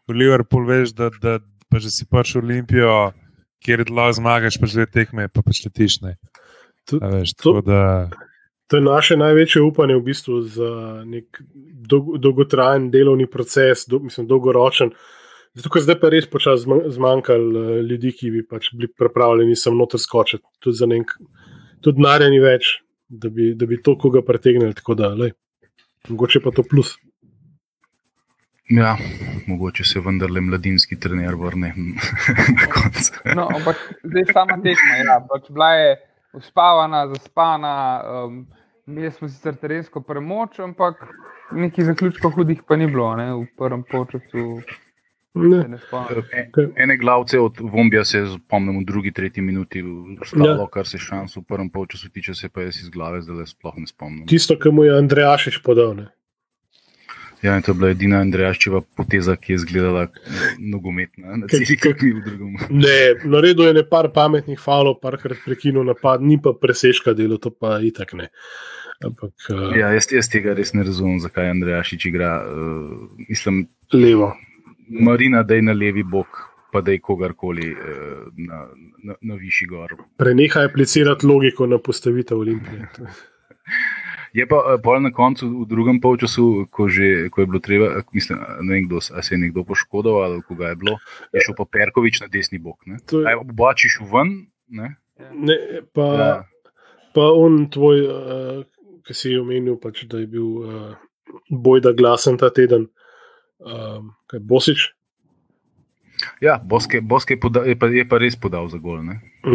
v 0.08 0.16
Liverpool, 0.16 0.64
veš, 0.64 0.94
da, 0.96 1.10
da 1.20 1.38
pač 1.68 1.90
si 1.92 2.06
prišel 2.08 2.40
v 2.40 2.44
Olimpijo 2.46 2.94
kjer 3.64 3.84
lahko 3.90 4.18
zmagaš, 4.20 4.58
pa 4.60 4.70
že 4.70 4.86
tekme, 4.90 5.28
pa 5.32 5.42
pač 5.44 5.62
letiš. 5.66 6.00
To, 6.88 7.00
veš, 7.02 7.34
to, 7.36 7.60
da... 7.66 8.08
to 8.70 8.80
je 8.80 8.84
naše 8.84 9.18
največje 9.20 9.62
upanje 9.62 9.98
v 9.98 10.04
bistvu 10.08 10.40
za 10.48 10.70
nek 11.04 11.40
dolg, 11.90 12.16
dolgotrajen 12.22 12.90
delovni 12.90 13.28
proces, 13.30 13.84
do, 13.88 14.00
mislim, 14.04 14.28
dolgoročen. 14.30 14.94
Zato, 15.58 15.72
ker 15.74 15.82
zdaj 15.82 15.98
pa 16.00 16.12
res 16.12 16.28
počasi 16.30 16.68
zmanjkalo 16.94 17.48
uh, 17.60 17.80
ljudi, 17.82 18.12
ki 18.14 18.32
bi 18.36 18.44
pač 18.46 18.70
bili 18.76 18.90
pripravljeni 18.92 19.56
sem 19.58 19.76
noter 19.76 20.00
skočiti. 20.00 20.44
Tudi 20.62 20.80
za 20.80 20.88
nek, 20.88 21.12
tudi 21.84 21.98
denarja 21.98 22.30
ni 22.30 22.40
več, 22.40 22.78
da 23.08 23.32
bi, 23.32 23.52
da 23.58 23.66
bi 23.66 23.80
to 23.82 23.96
koga 23.98 24.22
pretegnili. 24.24 24.76
Tako 24.76 24.96
da, 24.96 25.12
lej, 25.18 25.34
mogoče 26.08 26.44
pa 26.44 26.54
to 26.54 26.64
plus. 26.64 26.94
Ja, 28.68 28.96
mogoče 29.46 29.84
se 29.84 30.00
vendarle 30.00 30.40
mladinski 30.40 30.98
trener 31.00 31.34
vrne 31.34 31.72
na 32.58 32.66
koncu. 32.72 33.12
no, 33.34 33.48
ampak 33.56 33.76
zdaj 34.04 34.24
sama 34.32 34.60
tekma. 34.62 35.00
Ja, 35.04 35.18
pač 35.30 35.48
bila 35.48 35.72
je 35.72 35.96
uspavana, 36.36 37.06
zaspana. 37.14 37.74
Um, 38.26 38.46
Mi 38.88 39.10
smo 39.10 39.28
sicer 39.28 39.56
terensko 39.60 40.00
premoč, 40.00 40.62
ampak 40.64 41.02
nekih 41.52 41.84
zaključkov 41.84 42.30
hudih 42.38 42.62
pa 42.68 42.76
ni 42.76 42.86
bilo 42.88 43.10
ne, 43.16 43.26
v 43.36 43.44
prvem 43.58 43.82
času. 43.84 44.62
E, 45.36 46.64
ene 46.82 46.96
glavce 46.96 47.40
od 47.40 47.60
Vombija 47.60 48.04
se 48.04 48.22
spomnim 48.32 48.78
v 48.80 48.86
drugi, 48.88 49.12
tretji 49.12 49.44
minuti, 49.44 49.84
stalo, 50.24 50.62
ja. 50.62 50.68
kar 50.72 50.88
se 50.88 50.98
šans 50.98 51.36
v 51.36 51.42
prvem 51.44 51.68
času 51.88 52.08
tiče, 52.08 52.34
se 52.34 52.48
pa 52.48 52.64
jaz 52.64 52.80
iz 52.80 52.88
glave 52.88 53.20
zdaj 53.22 53.46
sploh 53.52 53.76
ne 53.76 53.86
spomnim. 53.86 54.26
Tisto, 54.26 54.56
kar 54.58 54.72
mu 54.72 54.88
je 54.88 54.96
Andrejašič 54.96 55.60
podal. 55.62 55.94
Ne? 55.94 56.08
Ja, 57.42 57.60
to 57.62 57.70
je 57.70 57.76
bila 57.78 57.90
edina 57.94 58.18
Andrejaščeva 58.24 58.80
poteza, 58.98 59.36
ki 59.38 59.52
je 59.52 59.58
izgledala 59.60 60.06
nogometna, 60.58 61.36
na 61.38 61.50
celi 61.50 61.76
kakšni 61.78 62.10
v 62.16 62.22
drugem. 62.24 62.56
Ne, 62.74 62.96
naredil 63.30 63.68
je 63.68 63.76
nekaj 63.78 64.10
pametnih 64.14 64.58
falov, 64.58 64.98
parkrat 65.02 65.44
prekinil 65.44 65.86
napad, 65.86 66.24
ni 66.24 66.40
pa 66.42 66.52
preseška 66.58 67.14
delo, 67.18 67.38
to 67.38 67.54
pa 67.54 67.78
itak 67.84 68.16
ne. 68.18 68.28
Ampak, 69.06 69.30
uh, 69.54 69.70
ja, 69.78 69.92
jaz, 69.94 70.10
jaz 70.10 70.26
tega 70.30 70.56
res 70.58 70.74
ne 70.74 70.82
razumem, 70.82 71.20
zakaj 71.22 71.52
Andrejašič 71.52 72.08
igra. 72.10 72.32
Uh, 72.42 73.06
mislim, 73.28 73.68
levo. 73.94 74.32
Marina, 74.88 75.44
da 75.46 75.54
je 75.54 75.62
na 75.62 75.76
levi 75.76 76.02
bok, 76.02 76.42
pa 76.72 76.82
da 76.82 76.90
je 76.90 76.98
kogarkoli 76.98 77.70
uh, 77.70 78.26
na, 78.34 78.64
na, 79.04 79.14
na 79.22 79.38
višji 79.38 79.70
gor. 79.70 79.94
Prenehaj 80.18 80.66
aplicirati 80.72 81.26
logiko 81.30 81.70
na 81.70 81.78
postavitev 81.78 82.42
Olimpije. 82.42 82.90
Je 84.36 84.46
pa 84.46 84.58
uh, 84.76 85.02
na 85.02 85.10
koncu, 85.14 85.48
v 85.62 85.66
drugem 85.68 86.00
polčasu, 86.00 86.66
ko, 86.70 86.88
že, 86.88 87.28
ko 87.32 87.40
je 87.40 87.46
bilo 87.46 87.60
treba, 87.64 88.02
mislim, 88.12 88.38
ne 88.62 88.74
vem, 88.74 88.86
kdo, 88.88 89.00
se 89.00 89.34
je 89.34 89.38
nekdo 89.38 89.64
poškodoval 89.64 90.32
ali 90.32 90.42
koga 90.42 90.72
je 90.72 90.76
bilo, 90.76 90.98
je 91.32 91.44
šel 91.46 91.56
pa 91.56 91.64
Perkovič 91.64 92.20
na 92.20 92.28
desni 92.28 92.58
bok. 92.58 92.84
Je... 92.86 93.00
Obačiš 93.40 94.00
ven. 94.12 94.46
Ne? 94.68 94.96
Ne, 95.32 95.56
pa, 95.92 96.06
ja. 96.20 96.32
pa 97.14 97.24
on, 97.32 97.66
tvoj, 97.72 98.04
uh, 98.04 98.62
ki 99.06 99.16
si 99.16 99.34
omenil, 99.38 99.78
pač, 99.80 100.04
da 100.10 100.20
je 100.20 100.28
bil 100.28 100.48
uh, 100.60 100.92
bojda 101.48 101.94
glasen 101.96 102.36
ta 102.40 102.52
teden, 102.54 102.88
um, 103.64 104.12
kaj 104.28 104.44
Bosič. 104.44 104.92
Ja, 106.40 106.58
Boske, 106.64 107.00
Boske 107.00 107.34
je, 107.34 107.40
poda, 107.40 107.62
je, 107.66 107.76
pa, 107.78 107.88
je 107.92 108.04
pa 108.08 108.18
res 108.18 108.36
podal 108.38 108.68
za 108.70 108.78
gol. 108.82 109.00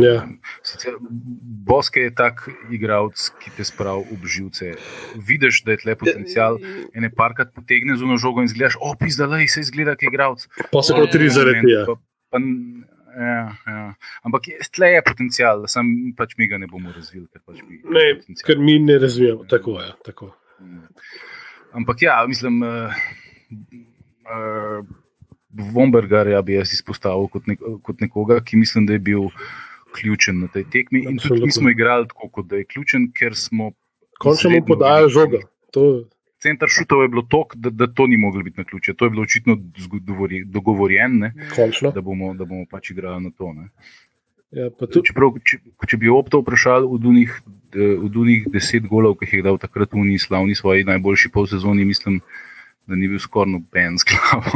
Ja. 0.04 0.24
Sicer, 0.64 0.96
Boske 1.68 2.08
je 2.08 2.14
tak 2.16 2.46
igralec, 2.72 3.30
ki 3.42 3.54
te 3.58 3.66
spravi 3.68 4.18
v 4.22 4.32
živce. 4.36 4.74
Vidiš, 5.16 5.64
da 5.68 5.76
je 5.76 5.84
tle 5.84 5.98
potencial, 6.00 6.60
ene 6.96 7.12
parkrat 7.14 7.54
potegne 7.56 7.98
z 8.00 8.06
uno 8.06 8.18
žogo 8.22 8.44
in 8.44 8.52
zgledaš, 8.52 8.80
opis, 8.82 9.20
da 9.20 9.28
le 9.32 9.48
se 9.48 9.64
izgleda, 9.64 9.98
ki 10.00 10.08
je 10.08 10.14
igralec. 10.14 10.48
Pa 10.72 10.84
se 10.84 10.96
pa 10.98 11.08
tri 11.12 11.30
zaradi 11.32 11.64
tega. 11.68 11.98
Ja, 13.14 13.54
ja. 13.70 13.82
Ampak 14.26 14.50
tle 14.74 14.88
je 14.96 15.04
potencial, 15.06 15.68
sam 15.70 15.92
pač 16.18 16.34
mi 16.40 16.48
ga 16.50 16.58
ne 16.58 16.66
bomo 16.70 16.90
razvili. 16.96 17.28
Ker, 17.30 17.44
pač 17.46 17.62
ne, 17.62 18.08
ker 18.42 18.58
mi 18.58 18.80
ne 18.82 18.98
razvijamo, 18.98 19.46
tako 19.50 19.78
je. 19.84 19.92
Tako. 20.08 20.32
Ampak 21.78 22.02
ja, 22.02 22.18
mislim. 22.30 22.62
Uh, 22.66 23.06
uh, 24.26 25.03
Vombergarja 25.54 26.42
bi 26.42 26.58
jaz 26.58 26.74
izpostavil 26.74 27.28
kot, 27.32 27.48
nek, 27.48 27.62
kot 27.86 28.02
nekoga, 28.02 28.40
ki 28.42 28.58
mislim, 28.58 28.88
da 28.90 28.98
je 28.98 29.00
bil 29.00 29.30
ključen 29.94 30.40
na 30.42 30.48
tej 30.48 30.66
tekmi. 30.74 31.06
In 31.10 31.20
tudi 31.22 31.46
mi 31.46 31.52
smo 31.52 31.70
igrali 31.70 32.08
tako, 32.08 32.30
kot 32.30 32.50
da 32.50 32.58
je 32.62 32.66
ključen, 32.66 33.12
ker 33.14 33.36
smo. 33.38 33.72
Končno 34.20 34.50
mu 34.50 34.66
podajo 34.66 35.10
žoga. 35.10 35.44
To... 35.74 36.06
Centar 36.44 36.68
šutov 36.68 37.06
je 37.06 37.08
bilo 37.08 37.22
tok, 37.30 37.56
da, 37.56 37.70
da 37.70 37.88
to 37.88 38.08
ni 38.08 38.18
moglo 38.18 38.44
biti 38.44 38.60
na 38.60 38.66
ključe. 38.68 38.94
To 39.00 39.06
je 39.06 39.10
bilo 39.10 39.24
očitno 39.24 39.56
dogovorjeno, 40.46 41.30
da, 41.96 42.02
bomo, 42.02 42.34
da 42.34 42.46
bomo 42.46 42.66
pač 42.72 42.90
igrali 42.92 43.24
na 43.24 43.32
to. 43.38 43.54
Ja, 44.52 44.68
tudi... 44.70 45.06
Čeprav, 45.08 45.38
če, 45.40 45.62
če 45.88 45.98
bi 46.02 46.12
opto 46.12 46.42
vprašal 46.44 46.90
v 46.92 47.00
Dunih 48.12 48.50
deset 48.52 48.90
golov, 48.90 49.16
ki 49.22 49.30
jih 49.30 49.38
je 49.40 49.46
dal 49.46 49.62
takrat 49.62 49.96
v 49.96 50.04
Uniji, 50.04 50.26
slavni 50.26 50.56
svoji 50.56 50.84
najboljši 50.90 51.32
polsezoni, 51.32 51.88
mislim, 51.88 52.20
da 52.20 52.44
ni 52.88 53.08
bil 53.08 53.20
skoraj 53.20 53.52
noben 53.54 53.98
sklav. 54.02 54.48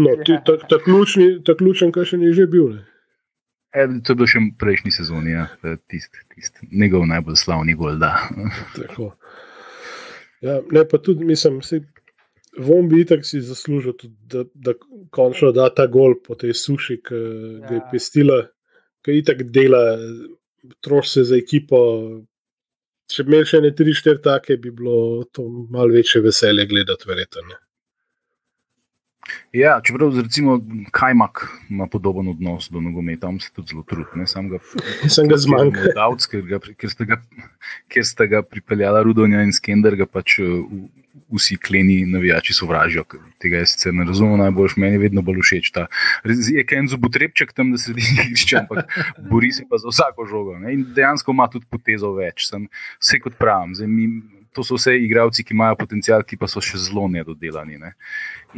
No, 0.00 0.16
ta, 0.24 0.56
ta, 0.68 0.78
ključni, 0.84 1.38
ta 1.44 1.56
ključen, 1.58 1.92
kar 1.92 2.08
še 2.08 2.18
ni 2.20 2.32
že 2.36 2.46
bil. 2.50 2.78
E, 3.74 3.86
to 4.06 4.14
je 4.14 4.20
bil 4.20 4.30
še 4.30 4.40
v 4.40 4.52
prejšnji 4.60 4.94
sezoni, 4.94 5.34
ja. 5.34 5.48
tisti 5.90 6.22
tist, 6.34 6.60
njegov 6.70 7.06
najbolj 7.10 7.38
slavni 7.40 7.74
gol. 7.78 7.98
Ja, 10.44 10.60
ne, 10.60 10.84
pa 10.86 11.00
tudi, 11.02 11.24
mislim, 11.26 11.60
si, 11.64 11.80
vom 12.60 12.88
bi 12.88 13.02
itak 13.02 13.24
si 13.26 13.40
zaslužil, 13.42 13.96
tudi, 13.98 14.14
da, 14.30 14.44
da 14.54 14.76
končno 15.14 15.50
da 15.56 15.70
ta 15.74 15.88
gol 15.90 16.18
po 16.22 16.36
tej 16.38 16.54
suši, 16.58 17.00
ki 17.02 17.18
ja. 17.18 17.32
ga 17.64 17.74
je 17.74 17.80
ja. 17.80 17.88
pestila, 17.90 18.38
ki 19.04 19.18
itak 19.20 19.42
dela, 19.50 19.82
troši 20.84 21.18
se 21.18 21.26
za 21.32 21.40
ekipo. 21.40 21.80
Če 23.10 23.26
bi 23.26 23.34
imel 23.34 23.44
še 23.48 23.60
ne 23.60 23.74
tri, 23.76 23.92
štiri 23.92 24.22
take, 24.24 24.56
bi 24.56 24.70
bilo 24.72 25.26
to 25.34 25.44
malo 25.72 25.92
večje 25.92 26.22
veselje 26.24 26.64
gledati, 26.70 27.08
verjetno. 27.10 27.58
Ja, 29.52 29.78
čeprav 29.84 30.12
recimo 30.20 30.58
Kajmak 30.90 31.46
ima 31.70 31.86
podoben 31.86 32.28
odnos 32.28 32.68
do 32.70 32.80
nogometa, 32.80 33.26
tam 33.26 33.40
se 33.40 33.50
tudi 33.54 33.72
zelo 33.72 33.82
trudi. 33.82 34.26
Sam 34.26 34.48
ga, 34.48 34.58
ga 35.30 35.36
zmanjka. 35.36 35.94
Ker, 36.30 36.74
ker, 36.76 37.16
ker 37.88 38.04
ste 38.04 38.26
ga 38.28 38.42
pripeljali 38.42 39.04
Rudonja 39.04 39.42
in 39.46 39.54
Skender, 39.54 39.96
ga 39.96 40.06
pač 40.10 40.38
uh, 40.44 40.66
vsi 41.32 41.56
kleni 41.56 42.06
navijači 42.06 42.54
sovražijo. 42.54 43.04
Tega 43.42 43.62
jaz 43.62 43.74
sicer 43.74 43.94
ne 43.94 44.04
razumem 44.04 44.38
najbolj, 44.38 44.76
meni 44.76 44.98
je 44.98 45.04
vedno 45.06 45.22
bolj 45.22 45.40
všeč 45.42 45.70
ta. 45.74 45.86
Je 46.24 46.64
kaj 46.66 46.78
en 46.78 46.90
zobotrebček 46.92 47.52
tam, 47.52 47.72
da 47.72 47.78
se 47.78 47.92
sredi 47.92 48.04
igrišča, 48.12 48.64
ampak 48.64 48.98
bori 49.30 49.52
se 49.52 49.64
pa 49.70 49.78
za 49.78 49.88
vsako 49.88 50.26
žogo. 50.30 50.58
Ne? 50.58 50.74
In 50.74 50.86
dejansko 50.94 51.32
ima 51.32 51.48
tudi 51.50 51.66
potezo 51.70 52.12
več. 52.18 52.48
Sem, 52.50 52.68
vse 53.02 53.20
kot 53.24 53.38
pravim. 53.38 53.74
Zdaj, 53.78 53.90
mi, 53.90 54.08
to 54.54 54.64
so 54.64 54.78
vse 54.78 54.94
igravci, 54.98 55.44
ki 55.44 55.54
imajo 55.56 55.78
potencial, 55.80 56.22
ki 56.22 56.38
pa 56.40 56.48
so 56.50 56.62
še 56.62 56.80
zelo 56.86 57.08
nedodelani. 57.10 57.80
Ne? 57.80 57.94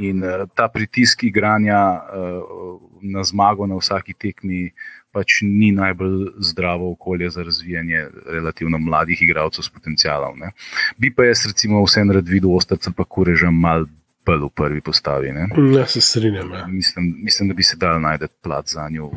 In 0.09 0.23
uh, 0.25 0.45
ta 0.55 0.69
pritisk 0.73 1.25
igranja 1.29 1.81
uh, 1.97 2.77
na 3.03 3.25
zmago 3.25 3.67
na 3.67 3.81
vsaki 3.81 4.15
tekmi 4.15 4.69
pač 5.17 5.41
ni 5.43 5.71
najbolj 5.73 6.35
zdravo 6.45 6.91
okolje 6.93 7.31
za 7.33 7.43
razvijanje 7.43 8.03
relativno 8.29 8.79
mladih 8.79 9.23
igralcev 9.23 9.65
s 9.65 9.73
potencialom. 9.73 10.37
Ne? 10.45 10.53
Bi 11.01 11.11
pa 11.15 11.25
jaz, 11.25 11.47
recimo, 11.49 11.81
vsem 11.87 12.13
rad 12.13 12.29
videl, 12.29 12.53
ostati 12.57 12.93
pa 12.97 13.05
kurežem 13.05 13.55
mal. 13.55 13.89
V 14.27 14.49
prvi 14.51 14.81
postavi. 14.83 15.31
Ne? 15.31 15.45
Ja, 15.71 15.85
se 15.87 16.01
strinjam. 16.03 16.49
Ja. 16.51 16.65
Mislim, 16.67 17.13
mislim, 17.23 17.49
da 17.49 17.55
bi 17.55 17.63
se 17.63 17.77
dal 17.79 18.01
najti 18.03 18.27
plat 18.43 18.67
za 18.67 18.89
njo. 18.91 19.13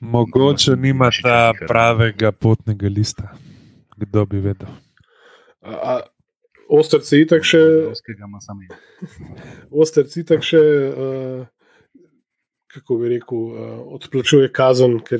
Mogoče 0.00 0.74
nima 0.76 1.10
ta 1.22 1.52
pravega 1.68 2.32
potnega 2.32 2.88
lista. 2.88 3.30
Kdo 3.96 4.24
bi 4.26 4.40
vedel? 4.40 4.68
Ostrci 6.70 7.24
itak 7.24 7.44
še. 7.44 7.60
Ostrci 9.70 10.22
itak 10.24 10.46
še. 10.46 10.60
Uh, 10.60 11.48
Kako 12.70 13.00
bi 13.00 13.08
rekel, 13.10 13.38
uh, 13.50 13.70
odplačuje 13.98 14.46
kazen, 14.54 15.00
ker 15.02 15.18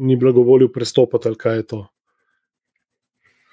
ni 0.00 0.14
blagovolil 0.16 0.70
prestopati, 0.72 1.28
ali 1.28 1.36
kaj 1.36 1.58
je 1.58 1.64
to. 1.74 1.80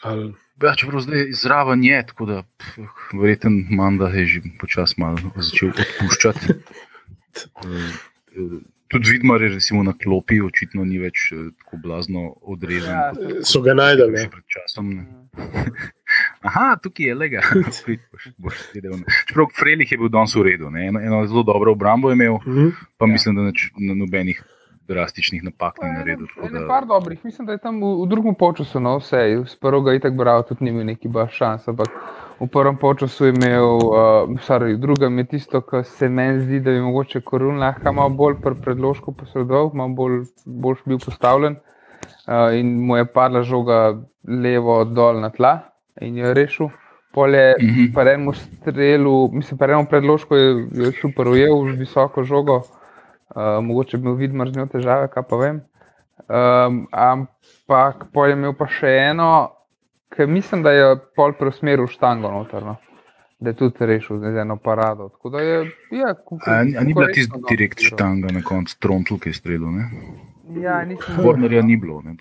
Ali... 0.08 0.30
Ja, 0.64 0.72
čeprav 0.80 1.04
zdaj 1.04 1.34
zraven 1.36 1.84
je, 1.84 1.98
tako 2.08 2.26
da 2.30 2.38
verjetno 3.12 3.52
manda 3.76 4.08
je 4.16 4.24
že 4.32 4.40
počasi 4.62 4.96
malo 5.04 5.34
začel 5.36 5.76
odpuščati. 5.76 6.56
Tudi 8.88 9.12
vidmar 9.12 9.42
je 9.42 9.50
recimo 9.50 9.84
na 9.84 9.94
klopi, 10.04 10.40
očitno 10.42 10.86
ni 10.88 10.98
več 11.02 11.30
tako 11.60 11.78
blazno 11.84 12.22
odrezan. 12.42 12.94
Ja, 12.96 13.42
so 13.44 13.60
ga 13.62 13.76
najdeli. 13.76 14.28
Pred 14.32 14.46
časom. 14.48 14.94
Ne. 14.96 15.08
Aha, 16.48 16.78
tukaj 16.84 17.10
je 17.10 17.16
lega. 17.16 17.42
Čeprav 19.28 19.52
Frelih 19.60 19.92
je 19.92 20.00
bil 20.00 20.12
danes 20.14 20.36
v 20.36 20.46
redu, 20.48 20.72
eno, 20.72 21.02
eno 21.04 21.26
zelo 21.28 21.44
dobro 21.44 21.76
obrambo 21.76 22.10
je 22.10 22.16
imel, 22.16 22.40
mm 22.40 22.54
-hmm. 22.54 22.72
pa 22.98 23.06
ja. 23.06 23.12
mislim, 23.12 23.36
da 23.36 23.50
neč, 23.50 23.72
na 23.78 23.94
nobenih 23.94 24.44
drastičnih 24.88 25.44
napak 25.44 25.82
ni 25.84 25.92
naredil. 25.92 26.28
Ne, 26.44 26.60
ne, 26.60 26.68
par 26.68 26.86
dobrih, 26.86 27.20
mislim, 27.26 27.46
da 27.46 27.58
je 27.58 27.64
tam 27.64 27.82
v, 27.82 27.92
v 28.04 28.08
drugem 28.10 28.36
počasu, 28.36 28.80
no 28.80 28.98
vse, 29.02 29.44
z 29.48 29.60
prvega 29.62 29.98
itak 29.98 30.16
bral, 30.16 30.44
tudi 30.48 30.66
ni 30.66 30.72
imel 30.72 30.88
neki 30.94 31.12
baš 31.12 31.36
šans, 31.38 31.68
ampak 31.68 31.92
v 32.40 32.48
prvem 32.54 32.78
počasu 32.78 33.26
je 33.26 33.36
imel, 33.36 33.68
uh, 33.82 34.40
sorry, 34.48 34.76
v 34.76 34.82
drugem 34.82 35.18
je 35.18 35.26
tisto, 35.36 35.62
kar 35.62 35.84
se 35.86 36.10
meni 36.10 36.44
zdi, 36.46 36.60
da 36.60 36.72
bi 36.72 36.82
mogoče 36.82 37.22
korun 37.22 37.60
lahko 37.60 37.94
malo 37.94 38.10
bolj 38.10 38.40
pre 38.44 38.56
predložko 38.56 39.12
posredoval, 39.12 39.72
malo 39.74 39.96
bolj, 39.98 40.20
bolj 40.46 40.84
bil 40.86 41.02
postavljen. 41.04 41.58
Uh, 42.28 42.54
in 42.60 42.76
mu 42.84 42.98
je 42.98 43.06
padla 43.08 43.42
žoga 43.44 43.98
levo 44.28 44.84
dol 44.86 45.22
na 45.24 45.30
tla, 45.30 45.60
in 46.02 46.18
jo 46.18 46.34
rešil. 46.34 46.70
Polje, 47.14 47.56
mm 47.58 47.68
-hmm. 47.68 47.94
pa 47.94 48.02
enemu 48.02 48.34
strelu, 48.34 49.30
mislim, 49.34 49.58
pa 49.58 49.66
enemu 49.66 49.86
predložku 49.90 50.36
je, 50.36 50.68
je 50.72 50.92
super 51.02 51.28
ujel 51.28 51.64
v 51.64 51.72
visoko 51.80 52.24
žogo, 52.24 52.62
uh, 53.38 53.64
mogoče 53.64 53.98
bi 53.98 54.08
imel 54.08 54.16
vidno 54.16 54.46
z 54.46 54.58
njo 54.58 54.66
težave, 54.72 55.08
kaj 55.14 55.24
pa 55.30 55.38
vem. 55.38 55.62
Um, 56.28 56.88
ampak 56.92 58.10
polje 58.14 58.34
imel 58.34 58.56
pa 58.58 58.68
še 58.72 58.90
eno, 59.12 59.30
ki 60.16 60.26
mislim, 60.26 60.64
da 60.66 60.74
je 60.74 60.96
pol 61.16 61.38
preusmeril 61.38 61.88
štango 61.92 62.32
notrno. 62.34 62.78
Da 63.40 63.52
je 63.54 63.60
tudi 63.60 63.86
rešil 63.86 64.18
z 64.18 64.40
eno 64.42 64.56
parado. 64.58 65.12
Je, 65.38 65.60
ja, 65.94 66.16
A 66.46 66.64
ni 66.64 66.94
bila 66.94 67.06
tisti 67.14 67.38
direkt 67.50 67.84
štanga 67.86 68.32
na 68.34 68.42
koncu, 68.42 68.74
trontl, 68.82 69.20
ki 69.22 69.30
je 69.30 69.38
streljal? 69.38 69.78
Ja, 70.58 70.82
nisem. 70.90 71.22
Kornerja 71.22 71.62
ni 71.62 71.78
bilo. 71.78 72.02
Ne, 72.02 72.16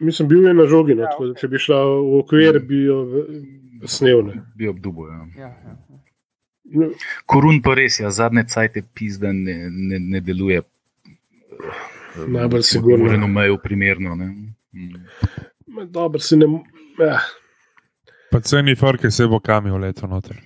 Mislim, 0.00 0.28
bil 0.28 0.46
je 0.48 0.54
na 0.54 0.64
žogi, 0.64 0.96
no, 0.96 1.04
ja, 1.04 1.34
če 1.36 1.48
bi 1.52 1.60
šla 1.60 1.82
v 1.84 2.20
okvir, 2.22 2.62
bi 2.64 2.78
jo 2.86 3.00
snil. 3.84 4.30
Bi 4.56 4.70
obdubo. 4.72 5.04
Ja. 5.10 5.20
Ja, 5.36 5.50
ja. 5.52 5.76
Korun 7.26 7.60
pa 7.62 7.74
res, 7.74 7.98
ja, 8.00 8.10
zadnje 8.14 8.44
cajte 8.48 8.82
pizda 8.94 9.32
ne, 9.32 9.54
ne, 9.70 9.98
ne 9.98 10.20
deluje. 10.20 10.62
Najbolj 12.26 12.62
sigurno. 12.62 13.10
Ne 13.12 13.24
umejo 13.24 13.58
primerno. 13.62 14.14
Ne. 14.14 14.26
Mm. 14.74 15.90
Dobro, 15.90 16.20
si 16.20 16.36
ne. 16.36 16.46
Ja. 16.98 17.20
Pa 18.30 18.40
ceni 18.40 18.76
forke 18.76 19.10
se 19.10 19.26
bo 19.26 19.40
kamil 19.40 19.78
leto 19.82 20.06
noter. 20.06 20.38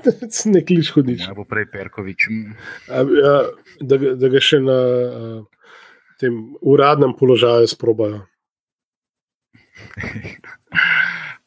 ne 0.54 0.64
kliš 0.64 0.90
hodiš. 0.94 1.22
Ja, 1.28 1.34
bo 1.34 1.44
prej 1.44 1.68
Perkovič. 1.70 2.26
A, 2.88 3.04
ja, 3.04 3.34
da, 3.80 3.98
da 4.18 4.32
ga 4.32 4.42
še 4.42 4.60
na. 4.64 4.78
A, 4.80 5.32
tem 6.20 6.36
uradnem 6.60 7.14
položaju 7.16 7.68
sprobajo. 7.70 8.24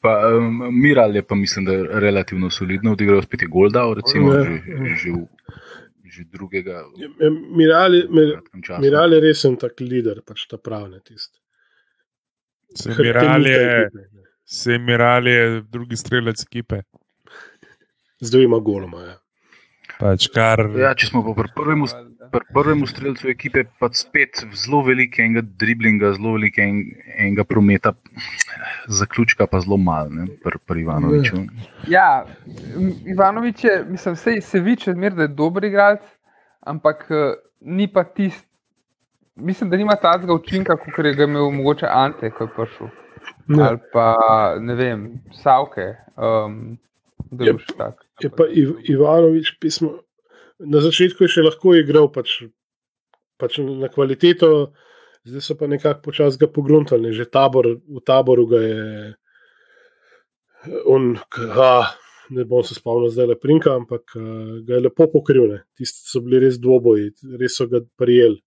Pa, 0.03 0.17
um, 0.35 0.57
Miral 0.75 1.15
je 1.15 1.23
pa, 1.23 1.35
mislim, 1.35 1.65
da 1.65 1.73
je 1.73 1.99
relativno 2.03 2.49
solidno 2.51 2.91
odigral, 2.91 3.21
spet 3.23 3.45
je 3.45 3.47
Golda, 3.47 3.85
recimo, 3.95 4.33
ja, 4.33 4.43
že, 4.43 4.57
ja. 4.67 4.95
že, 4.99 5.11
v, 5.11 5.21
že 6.15 6.25
drugega. 6.31 6.81
Mirali, 7.55 8.03
mir, 8.11 8.33
Mirali 8.83 9.15
je 9.15 9.21
resen 9.23 9.55
tak 9.61 9.79
lider, 9.79 10.19
pač 10.27 10.43
ta 10.51 10.59
pravne 10.59 10.99
tisti. 10.99 11.39
Se 12.75 12.91
Mirali 12.99 13.49
je, 13.49 13.89
se 14.43 14.77
Mirali 14.77 15.31
je 15.31 15.47
drugi 15.71 15.95
strelec 15.97 16.43
ekipe. 16.43 16.81
Z 18.19 18.35
dvema 18.35 18.59
goloma. 18.59 19.05
Ja. 19.07 19.17
Pač 20.01 20.27
kar... 20.33 20.65
ja, 20.79 20.91
če 20.97 21.13
smo 21.13 21.23
pri 21.37 21.47
prvem, 21.55 21.87
pr 22.33 22.45
prvem 22.53 22.81
streljcu 22.89 23.29
ekipe, 23.29 23.63
pa 23.79 23.89
spet 23.93 24.41
zelo 24.57 24.81
velikega 24.85 25.43
driblinga, 25.59 26.13
zelo 26.17 26.33
velikega 26.37 27.45
prometa, 27.47 27.93
zaključka 28.87 29.47
pa 29.47 29.61
zelo 29.61 29.77
malo, 29.77 30.25
pri 30.43 30.61
pr 30.67 30.81
Ivanoviču. 30.81 31.43
Ja, 31.87 32.25
Ivanovič 33.13 33.63
je, 33.63 33.75
mislim, 33.89 34.15
se, 34.15 34.39
se 34.41 34.59
viče, 34.59 34.91
odmer, 34.91 35.13
da 35.13 35.27
je 35.27 35.35
dober 35.37 35.69
igralec, 35.69 36.01
ampak 36.65 37.05
uh, 37.09 37.35
ni 37.61 37.87
pa 37.87 38.03
tisti. 38.03 38.47
Mislim, 39.35 39.69
da 39.69 39.77
nima 39.77 39.95
tazga 39.97 40.33
učinka, 40.33 40.75
kot 40.77 41.05
je 41.05 41.13
ga 41.17 41.25
imel 41.25 41.49
mogoče 41.51 41.87
Ante, 41.89 42.29
ko 42.29 42.43
je 42.43 42.49
prišel. 42.55 42.89
Ne. 43.47 43.63
Ali 43.63 43.79
pa 43.93 44.07
ne 44.59 44.75
vem, 44.75 45.07
Savke. 45.33 45.87
Um, 46.17 46.77
je, 47.31 47.55
je 48.21 48.29
pa 48.29 48.45
Iv, 48.51 48.75
Ivanovič 48.89 49.55
pismo. 49.61 49.95
Na 50.63 50.79
začetku 50.83 51.25
je 51.25 51.31
še 51.35 51.43
lahko 51.43 51.75
igral 51.75 52.07
pač, 52.13 52.43
pač 53.41 53.59
na 53.63 53.89
kvaliteto, 53.91 54.71
zdaj 55.27 55.43
so 55.43 55.57
pa 55.59 55.67
nekako 55.67 56.05
počasi 56.05 56.39
ga 56.39 56.47
pogruntali. 56.47 57.11
Že 57.15 57.27
tabor, 57.31 57.67
v 57.83 58.03
taboru 58.05 58.47
ga 58.47 58.61
je. 58.63 58.85
On, 60.87 61.11
ha, 61.57 61.73
ne 62.31 62.45
bom 62.47 62.63
se 62.63 62.77
spomnil 62.77 63.11
zdaj 63.11 63.33
le 63.33 63.37
prinka, 63.39 63.75
ampak 63.75 64.15
ga 64.63 64.77
je 64.77 64.81
lepo 64.85 65.09
pokril. 65.11 65.59
Tisti 65.75 66.07
so 66.07 66.23
bili 66.23 66.45
res 66.45 66.59
dvoboji, 66.61 67.11
res 67.39 67.59
so 67.59 67.67
ga 67.67 67.83
prijeli. 67.99 68.39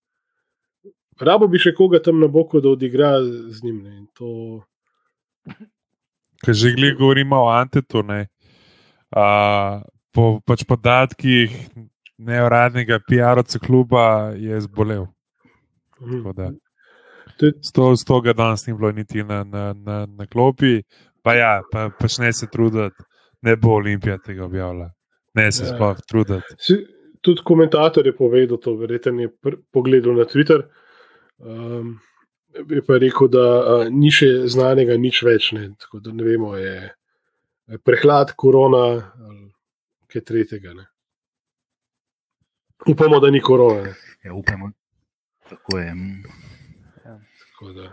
Rabo 1.21 1.49
bi 1.49 1.61
še 1.61 1.73
koga 1.77 2.01
tam 2.05 2.21
na 2.21 2.29
boku, 2.29 2.61
da 2.61 2.73
odigra 2.73 3.17
z 3.25 3.65
njim. 3.65 3.85
Ker 6.45 6.55
že 6.57 6.73
gli 6.77 6.93
govorimo 6.93 7.45
o 7.47 7.53
Antetu, 7.53 8.03
ne. 8.05 8.27
Uh, 9.17 9.81
po 10.13 10.41
pač 10.45 10.65
podatkih 10.69 11.53
neuradnega 12.19 13.01
PR-ovca 13.09 13.59
kluba 13.59 14.33
je 14.37 14.61
zbolel. 14.61 15.07
Mhm. 16.01 16.57
Z 17.63 18.05
tega 18.05 18.33
danes 18.33 18.67
ni 18.67 18.75
bilo 18.75 18.93
niti 18.93 19.25
na, 19.25 19.45
na, 19.45 19.73
na, 19.73 20.07
na 20.07 20.27
klopi, 20.27 20.83
pa 21.23 21.35
ja, 21.35 21.61
pa, 21.73 21.91
pač 21.99 22.19
ne 22.19 22.33
se 22.33 22.47
truditi, 22.53 23.05
ne 23.43 23.57
bo 23.57 23.77
Olimpija 23.77 24.17
tega 24.19 24.45
objavila, 24.45 24.89
ne 25.35 25.53
se 25.53 25.65
ja. 25.65 25.75
sploh 25.75 26.01
truditi. 26.09 26.81
Tudi 27.21 27.43
komentator 27.45 28.07
je 28.07 28.17
povedal 28.17 28.61
to, 28.63 28.77
verjetno 28.77 29.27
je 29.27 29.31
pogledal 29.73 30.15
na 30.17 30.25
Twitter. 30.25 30.63
Um, 31.39 31.99
je 32.71 32.81
pa 32.87 32.97
rekel, 33.03 33.29
da 33.29 33.45
uh, 33.61 33.89
ni 33.93 34.09
še 34.15 34.47
znanega 34.49 34.97
nič 34.97 35.21
več, 35.27 35.51
ne, 35.53 35.69
tako 35.81 36.01
da 36.01 36.15
ne 36.15 36.25
vemo, 36.25 36.55
je 36.57 36.95
prehlad, 37.85 38.33
korona 38.39 38.85
ali 39.27 39.51
kaj 40.09 40.25
tretjega. 40.25 40.73
Ne. 40.79 40.87
Upamo, 42.85 43.21
da 43.21 43.31
ni 43.31 43.41
korona. 43.41 43.95
Ja, 44.25 44.35
upamo, 44.35 44.71
tako 45.49 45.79
je. 45.79 45.87
Ja, 47.05 47.21
tako 47.51 47.73
da. 47.73 47.93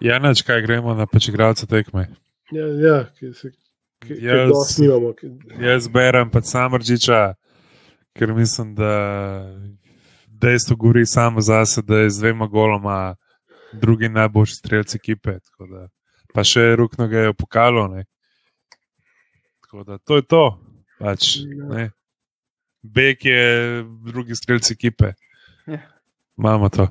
Ja, 0.00 0.18
neč 0.18 0.42
kaj 0.42 0.62
gremo 0.62 0.94
na 0.94 1.06
pač 1.06 1.28
igralce 1.28 1.66
tekme. 1.66 2.08
Ja, 2.52 2.66
ja 2.66 2.98
ki 3.18 3.32
se. 3.34 3.52
Jaz, 4.08 4.78
jaz 5.60 5.88
berem 5.92 6.30
pa 6.32 6.40
samržiča, 6.40 7.34
ker 8.16 8.32
mislim, 8.32 8.74
da 8.74 8.92
dejstvo 10.40 10.76
govori 10.76 11.06
samo 11.06 11.40
za 11.40 11.66
sebe, 11.66 11.86
da 11.86 11.98
je 12.00 12.10
z 12.10 12.18
dvema 12.18 12.46
goloma 12.46 13.16
drugi 13.72 14.08
najboljši 14.08 14.54
strelec 14.54 14.94
ekipe. 14.94 15.38
Pa 16.34 16.44
še 16.44 16.76
rukno 16.76 17.08
ga 17.08 17.26
je 17.28 17.34
pokalo. 17.34 17.88
To 20.06 20.16
je 20.16 20.22
to. 20.22 20.44
Pač, 20.98 21.36
Bek 22.82 23.24
je 23.24 23.84
drugi 24.04 24.36
strelec 24.36 24.70
ekipe. 24.70 25.12
Ja. 25.66 25.80
Imamo 26.38 26.68
to. 26.68 26.88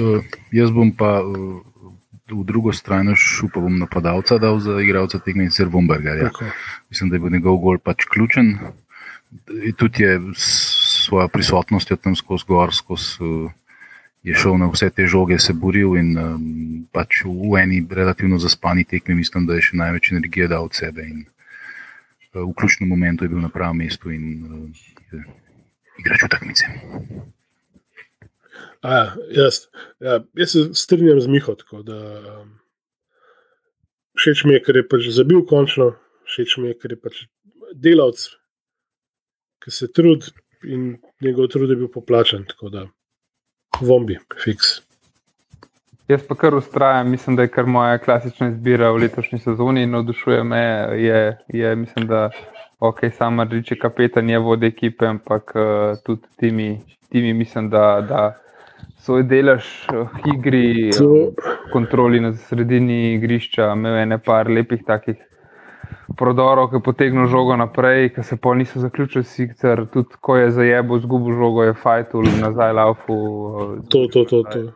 Uh, 0.00 0.24
jaz 0.52 0.70
bom 0.70 0.92
pa 0.96 1.20
uh, 1.20 1.60
v 2.30 2.44
drugo 2.46 2.72
stran 2.72 3.12
šel, 3.16 3.50
pa 3.52 3.60
bom 3.60 3.78
napadalca 3.78 4.38
dal 4.38 4.60
za 4.62 4.78
igralca 4.80 5.18
tega 5.18 5.42
in 5.42 5.50
Servomberga. 5.50 6.14
Ja. 6.16 6.30
Mislim, 6.90 7.10
da 7.10 7.16
je 7.16 7.20
bil 7.20 7.34
njegov 7.36 7.58
gol 7.60 7.78
pač 7.78 8.06
ključen. 8.08 8.56
Tudi 9.76 10.02
je 10.02 10.20
s 10.34 10.46
svojo 11.06 11.28
prisotnostjo 11.28 11.96
tam 11.96 12.16
skozi 12.16 12.44
gor, 12.48 12.74
skozi 12.74 13.20
uh, 13.20 13.50
je 14.22 14.34
šel 14.34 14.58
na 14.58 14.68
vse 14.68 14.90
te 14.90 15.06
žoge, 15.06 15.38
se 15.38 15.52
boril 15.52 15.96
in 15.96 16.16
um, 16.18 16.40
pač 16.92 17.22
v 17.24 17.60
eni 17.62 17.80
relativno 17.90 18.38
zaspani 18.38 18.84
tekmi, 18.84 19.14
mislim, 19.14 19.46
da 19.46 19.56
je 19.56 19.70
še 19.70 19.80
največ 19.80 20.12
energije 20.12 20.48
dal 20.48 20.68
od 20.68 20.76
sebe. 20.76 21.06
In, 21.08 21.24
v 22.34 22.54
ključnem 22.54 22.88
momentu 22.88 23.24
je 23.24 23.28
bil 23.28 23.40
na 23.40 23.48
pravem 23.48 23.76
mestu 23.84 24.10
in 24.10 24.24
uh, 24.46 25.20
igrač 25.98 26.24
v 26.24 26.28
takmice. 26.30 26.64
A, 28.82 29.12
jaz, 29.34 29.66
ja, 30.00 30.20
jaz 30.38 30.52
se 30.52 30.64
strinjam 30.74 31.20
z 31.20 31.26
Miho. 31.26 31.56
Um, 31.72 32.54
všeč 34.16 34.44
mi 34.48 34.56
je, 34.56 34.62
ker 34.64 34.80
je 34.80 34.86
pač 34.88 35.10
zabil 35.12 35.42
končno, 35.44 35.92
všeč 36.30 36.56
mi 36.62 36.72
je, 36.72 36.78
ker 36.80 36.96
je 36.96 37.00
pač 37.00 37.24
delavc, 37.76 38.22
ki 39.60 39.74
se 39.74 39.90
trudi 39.92 40.32
in 40.64 40.94
njegov 41.20 41.50
trud 41.52 41.70
je 41.70 41.76
bil 41.76 41.90
poplačen. 41.92 42.46
Tako 42.48 42.72
da, 42.72 42.86
vombi, 43.80 44.16
fiks. 44.40 44.80
Jaz 46.10 46.22
pa 46.28 46.34
kar 46.34 46.54
ustrajam, 46.54 47.10
mislim, 47.10 47.36
da 47.36 47.42
je 47.42 47.48
kar 47.48 47.66
moja 47.66 47.98
klasična 47.98 48.48
izbira 48.48 48.90
v 48.90 48.96
letošnji 48.96 49.38
sezoni 49.38 49.82
in 49.82 49.90
navdušuje 49.90 50.44
me. 50.44 50.62
Je, 50.98 51.38
je, 51.48 51.76
mislim, 51.76 52.06
da 52.06 52.30
ok, 52.80 52.98
samo 53.18 53.44
reče 53.44 53.76
kapetan 53.78 54.30
je 54.30 54.38
vode 54.38 54.66
ekipe, 54.66 55.06
ampak 55.06 55.52
uh, 55.54 55.98
tudi 56.06 56.26
timi, 56.36 56.80
timi 57.08 57.34
mislim, 57.34 57.68
da, 57.70 58.00
da 58.08 58.34
svoj 58.98 59.22
delež 59.22 59.68
v 59.92 60.34
igri, 60.34 60.90
v 60.98 61.30
kontroli 61.72 62.20
na 62.20 62.32
sredini 62.34 63.14
igrišča, 63.14 63.70
imel 63.76 64.00
je 64.00 64.06
nekaj 64.06 64.50
lepih 64.50 64.82
takih 64.86 65.22
prodorov, 66.18 66.72
ki 66.72 66.82
potegnejo 66.84 67.28
žogo 67.30 67.56
naprej, 67.56 68.08
ki 68.16 68.26
se 68.26 68.36
pol 68.36 68.58
niso 68.58 68.82
zaključili, 68.82 69.24
sicer 69.24 69.86
tudi 69.92 70.18
ko 70.20 70.36
je 70.36 70.50
zajebo, 70.58 70.98
zgubil 70.98 71.38
žogo, 71.38 71.64
je 71.70 71.78
fajtul 71.78 72.26
nazaj 72.40 72.72
laufu. 72.72 73.20
To, 73.88 74.06
to, 74.08 74.24
to, 74.24 74.42
to. 74.42 74.66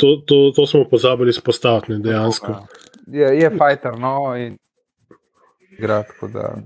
To, 0.00 0.16
to, 0.26 0.52
to 0.56 0.66
smo 0.66 0.84
pozabili 0.88 1.30
izpostaviti, 1.30 1.98
dejansko. 2.02 2.66
Je, 3.06 3.26
je 3.38 3.50
fajter, 3.58 3.98
no, 3.98 4.36
in 4.36 4.56
igra 5.78 6.02
tako, 6.02 6.28
da 6.28 6.56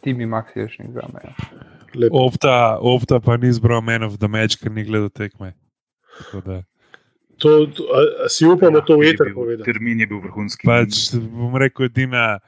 ti 0.00 0.14
mi 0.14 0.26
maksiš 0.26 0.78
in 0.78 0.92
za 0.92 1.02
me. 1.12 1.34
Opta, 2.12 2.78
opta 2.80 3.20
pa 3.20 3.36
ni 3.36 3.52
zbral 3.52 3.80
men 3.80 4.02
of 4.02 4.18
the 4.18 4.28
match, 4.28 4.58
ker 4.60 4.72
ni 4.72 4.84
gledal 4.84 5.08
tekme. 5.08 5.52
To, 6.32 7.66
to, 7.66 7.84
a, 7.94 8.24
a 8.24 8.28
si 8.28 8.46
upamo 8.46 8.78
ja, 8.78 8.84
to 8.84 8.98
veter 8.98 9.32
povedati? 9.34 9.72
Termin 9.72 10.00
je 10.00 10.06
bil 10.06 10.20
vrhunski. 10.20 10.66
Pač, 10.66 11.14
bom 11.14 11.56
rekel, 11.56 11.86
edina 11.86 12.38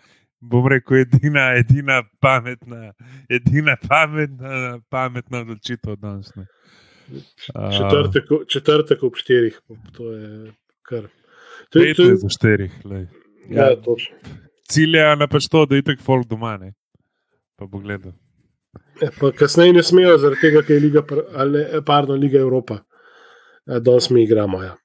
bom 0.40 0.66
rekel, 0.68 0.96
edina, 0.96 1.55
edina 1.57 2.03
pametna, 2.20 2.92
edina 3.29 3.77
pametna, 3.88 4.79
pametna 4.90 5.40
odločitev 5.40 5.96
danes. 5.96 6.33
Četrtek, 7.76 8.24
četrtek 8.48 9.02
ob 9.02 9.16
štirih, 9.16 9.60
to 9.96 10.12
je 10.12 10.52
kar. 10.82 11.06
To 11.70 11.82
je 11.82 11.94
tudi 11.94 12.16
za 12.16 12.28
štirih. 12.28 12.72
Ja, 12.84 13.06
ja, 13.50 13.76
točno. 13.76 14.16
Cilj 14.68 14.96
je 14.96 15.16
na 15.16 15.28
pač 15.30 15.48
to, 15.48 15.66
da 15.66 15.78
je 15.78 15.84
tako 15.86 16.02
folk 16.02 16.26
doma, 16.28 16.56
ne? 16.56 16.72
pa 17.56 17.66
bo 17.66 17.78
gledal. 17.78 18.12
Ja, 19.00 19.10
kasneje 19.38 19.72
ne 19.72 19.82
smejo, 19.84 20.18
zaradi 20.20 20.40
tega, 20.40 20.62
ker 20.66 20.76
je 20.76 20.82
Liga, 20.82 21.02
ali, 21.36 21.64
pardon, 21.86 22.20
Liga 22.20 22.38
Evropa. 22.38 22.78
Ja, 23.66 23.80
danes 23.80 24.10
mi 24.10 24.22
igramo. 24.22 24.62
Ja. 24.62 24.76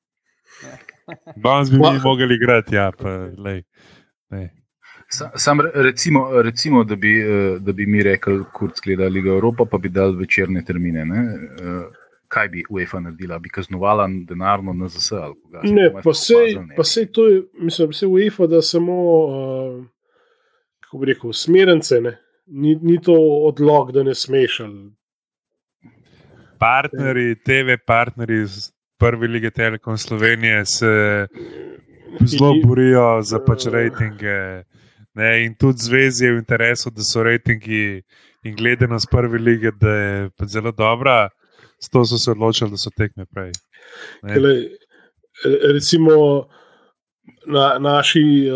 Danes 1.36 1.71
bi 1.71 1.77
mi 1.77 1.99
mogli 2.03 2.36
igrati, 2.36 2.75
ja, 2.75 2.91
pa 2.97 3.10
lej. 3.38 3.63
Ne. 4.29 4.49
Sam 5.12 5.60
recimo, 5.73 6.41
recimo 6.41 6.84
da, 6.84 6.95
bi, 6.95 7.17
eh, 7.19 7.57
da 7.60 7.71
bi 7.75 7.86
mi 7.86 8.03
rekli, 8.03 8.43
kurc 8.53 8.79
gleda 8.84 9.10
Liga 9.12 9.34
Evropa, 9.36 9.65
pa 9.65 9.77
bi 9.77 9.89
dal 9.89 10.15
večerne 10.15 10.63
termine. 10.65 11.05
Ne? 11.05 11.25
Eh, 12.32 12.34
kaj 12.34 12.48
bi 12.48 12.63
UEFA 12.70 13.00
naredila? 13.00 13.39
Bi 13.39 13.50
kaznovala 13.50 14.08
denarno 14.28 14.74
na 14.74 14.88
ZS? 14.88 15.12
Ne, 15.63 15.91
pa 16.04 16.13
sej, 16.13 16.56
pa 16.78 16.84
sej 16.84 17.12
to 17.12 17.28
je, 17.28 17.41
mislim, 17.60 17.89
vse 17.89 18.08
UEFA, 18.08 18.48
da 18.48 18.62
samo, 18.62 18.94
uh, 19.26 19.86
kako 20.80 20.98
bi 20.98 21.06
rekel, 21.06 21.34
smerence, 21.34 22.00
ni, 22.48 22.76
ni 22.82 23.02
to 23.02 23.15
odlog, 23.48 23.91
da 23.91 24.04
ne 24.04 24.15
smeš. 24.15 24.62
Partneri, 26.60 27.36
TV 27.36 27.78
partneri 27.88 28.41
iz 28.41 28.72
prve 29.00 29.28
lige 29.28 29.50
Telekom 29.50 29.98
Slovenije 29.98 30.65
se 30.65 31.28
zelo 32.26 32.54
borijo 32.63 33.22
za 33.22 33.39
pač 33.39 33.65
rejtinge 33.65 34.63
Ne, 35.13 35.44
in 35.44 35.56
tudi 35.56 35.78
zvezi 35.78 36.26
je 36.26 36.34
v 36.34 36.38
interesu, 36.39 36.89
da 36.89 37.04
so 37.04 37.24
rejtingi 37.24 38.02
in 38.44 38.56
gledanost 38.56 39.10
prve 39.12 39.39
lige, 39.39 39.72
da 39.72 39.89
je 39.96 40.30
pa 40.38 40.46
zelo 40.46 40.72
dobra. 40.72 41.30
Zato 41.82 42.06
so 42.06 42.17
se 42.17 42.32
odločili, 42.32 42.72
da 42.72 42.78
so 42.78 42.89
tekme 42.98 43.26
prej. 43.26 43.52
Tele, 44.22 44.70
recimo 45.74 46.48
na, 47.46 47.80
naši 47.80 48.50
uh, 48.50 48.56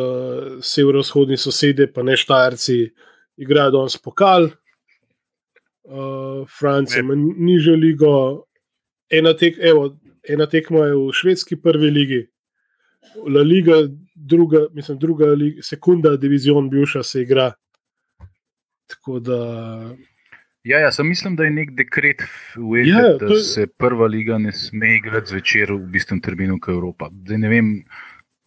severovzhodni 0.62 1.38
sosedi, 1.38 1.94
pa 1.94 2.04
ne 2.04 2.18
Štajerci, 2.18 2.94
igrajo 3.38 3.72
danes 3.72 3.98
pokal, 3.98 4.44
uh, 4.46 4.52
Francija 6.60 7.00
ima 7.00 7.14
nižjo 7.18 7.76
ligo, 7.76 8.44
ena, 9.10 9.34
tek, 9.34 9.58
evo, 9.62 9.96
ena 10.30 10.46
tekma 10.50 10.86
je 10.86 10.96
v 10.96 11.12
švedski 11.14 11.62
prvi 11.62 11.92
ligi, 11.92 12.28
La 13.28 13.42
Liga, 13.42 13.74
druga, 14.16 14.68
mislim, 14.74 15.00
druga 15.00 15.26
liga, 15.26 15.62
sekunda, 15.64 16.18
divizion, 16.18 16.70
bivša 16.70 17.04
se 17.04 17.22
igra. 17.22 17.52
Tako 18.88 19.20
da. 19.20 19.40
Ja, 20.66 20.80
ja, 20.80 20.92
sem 20.92 21.06
mislim, 21.06 21.36
da 21.36 21.44
je 21.44 21.52
nek 21.52 21.72
dekret 21.72 22.24
v 22.56 22.60
EU, 22.60 22.76
Ja, 22.82 23.00
ja, 23.00 23.14
da 23.16 23.26
je- 23.28 23.40
se 23.42 23.68
prva 23.70 24.08
liga 24.08 24.38
ne 24.38 24.52
sme 24.52 24.96
igrati 24.96 25.30
zvečer 25.30 25.72
v 25.72 25.86
bistvu 25.88 26.18
terminu, 26.20 26.58
kot 26.60 26.74
Evropa. 26.74 27.10
Zdaj 27.14 27.38
ne 27.38 27.50
vem, 27.50 27.68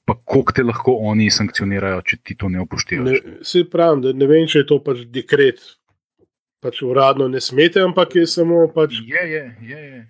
pa 0.05 0.17
koliko 0.17 0.53
te 0.53 0.63
lahko 0.63 0.97
oni 1.03 1.31
sankcionirajo, 1.31 2.03
če 2.03 2.17
ti 2.19 2.35
to 2.35 2.49
ne 2.49 2.61
upoštevaš. 2.61 3.07
Ne, 3.07 3.21
se 3.43 3.63
pravim, 3.65 4.03
da 4.03 4.13
ne 4.13 4.27
vem, 4.27 4.47
če 4.47 4.59
je 4.59 4.67
to 4.67 4.79
pač 4.81 5.05
dekret. 5.07 5.63
Pač 6.61 6.83
uradno 6.83 7.29
ne 7.29 7.39
smete, 7.41 7.79
ampak 7.79 8.17
je 8.17 8.27
samo 8.27 8.67
pač. 8.69 8.99
Je, 8.99 9.23
je, 9.25 9.45
je. 9.63 9.79
je. 9.85 10.07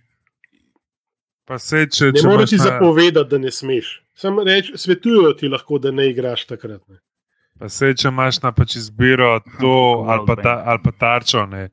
Pa 1.45 1.59
se, 1.59 1.87
če, 1.87 2.05
Ne 2.07 2.23
moreš 2.25 2.51
ti 2.51 2.57
na- 2.57 2.65
zapovedati, 2.65 3.31
da 3.31 3.39
ne 3.39 3.51
smeš. 3.51 4.01
Samo 4.15 4.45
reč, 4.45 4.73
svetujejo 4.75 5.33
ti 5.33 5.49
lahko, 5.49 5.79
da 5.79 5.91
ne 5.91 6.09
igraš 6.09 6.47
takrat. 6.47 6.81
Ne. 6.89 6.99
Pa 7.59 7.69
se, 7.69 7.93
če 7.95 8.09
imaš 8.09 8.41
na 8.41 8.53
pač 8.53 8.77
izbiro 8.77 9.29
to 9.61 9.75
ali 10.07 10.27
pa, 10.27 10.37
ta, 10.37 10.63
ali 10.65 10.81
pa 10.81 10.91
tarčo, 10.93 11.47
ne. 11.47 11.69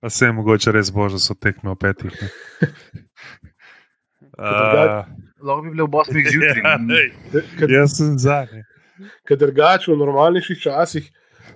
Pa 0.00 0.10
se 0.10 0.26
je 0.26 0.32
mogoče 0.32 0.72
res 0.72 0.90
božje, 0.90 1.18
da 1.18 1.24
so 1.24 1.34
tekme 1.34 1.74
v 1.74 1.78
petih. 1.80 2.14
Uh, 4.38 5.04
Lahko 5.42 5.62
bi 5.62 5.70
bile 5.70 5.86
v 5.86 5.90
Bosni 5.90 6.24
zjutraj. 6.26 6.62
ja, 6.62 7.42
Ker 7.58 7.70
jaz 7.70 7.96
sem 7.98 8.18
zadnji. 8.18 8.62
drugače 9.30 9.92
v 9.92 9.96
normalnejših 9.98 10.60
časih 10.62 11.10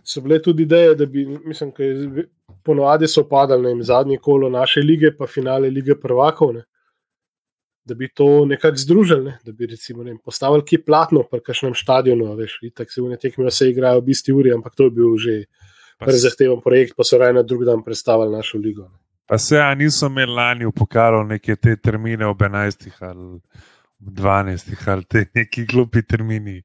so 0.05 0.21
bile 0.21 0.41
tudi 0.43 0.63
ideje, 0.63 0.95
da 0.95 1.07
bi, 1.07 1.27
mislim, 1.27 1.73
da 1.79 1.85
je 1.85 2.27
ponovadi 2.65 3.09
so 3.09 3.25
padali 3.29 3.69
vem, 3.69 3.83
zadnje 3.83 4.19
kolo 4.23 4.51
naše 4.51 4.81
lige, 4.81 5.13
pa 5.17 5.27
finale 5.27 5.71
lige 5.71 5.95
prvakov. 6.01 6.55
Ne. 6.55 6.65
Da 7.85 7.95
bi 7.95 8.09
to 8.15 8.45
nekako 8.47 8.77
združili, 8.77 9.25
ne? 9.25 9.39
da 9.45 9.53
bi 9.53 9.67
recimo, 9.67 10.03
ne 10.03 10.15
postavili 10.25 10.65
ki 10.65 10.83
platno, 10.87 11.25
pa 11.31 11.41
kakšnem 11.41 11.75
stadionu, 11.75 12.35
veš, 12.39 12.59
tako 12.75 12.93
se 12.93 13.03
v 13.03 13.11
ne 13.11 13.17
tekmijo, 13.17 13.51
se 13.51 13.71
igrajo 13.71 14.01
v 14.01 14.15
isti 14.15 14.33
uri, 14.33 14.53
ampak 14.55 14.75
to 14.79 14.87
je 14.87 14.91
bil 14.91 15.17
že 15.19 15.45
prezahteven 16.05 16.61
projekt, 16.65 16.97
pa 16.97 17.05
so 17.05 17.19
raje 17.19 17.37
na 17.37 17.43
drug 17.43 17.65
dan 17.69 17.83
predstavili 17.85 18.37
našo 18.37 18.59
ligo. 18.59 18.89
Ne. 18.89 18.99
pa 19.27 19.39
se, 19.39 19.57
a 19.61 19.75
niso 19.75 20.07
imeli 20.07 20.33
lani 20.33 20.67
v 20.67 20.73
pokalu 20.77 21.23
neke 21.25 21.57
te 21.57 21.77
termine 21.77 22.27
ob 22.27 22.43
11 22.43 22.91
ali 23.01 23.25
ob 23.25 23.41
12 24.19 24.89
ali 24.91 25.05
te 25.05 25.25
neki 25.35 25.65
glupi 25.67 26.03
termini. 26.03 26.63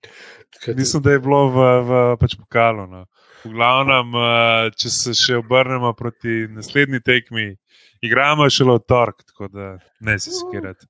Mislim, 0.75 1.03
da 1.03 1.11
je 1.11 1.19
bilo 1.19 1.49
v, 1.49 1.67
v 1.81 2.17
pač 2.19 2.35
pokalu. 2.35 2.87
No. 2.87 3.05
V 3.45 3.53
glavnem, 3.53 4.11
eh, 4.17 4.69
če 4.75 4.89
se 4.89 5.13
še 5.15 5.37
obrnemo 5.37 5.93
proti 5.93 6.47
naslednji 6.49 6.99
tekmi, 7.05 7.53
igramo 8.01 8.49
še 8.49 8.65
v 8.65 8.77
torek, 8.89 9.23
tako 9.31 9.47
da 9.53 9.67
ne 10.01 10.17
se 10.19 10.33
skirati. 10.33 10.89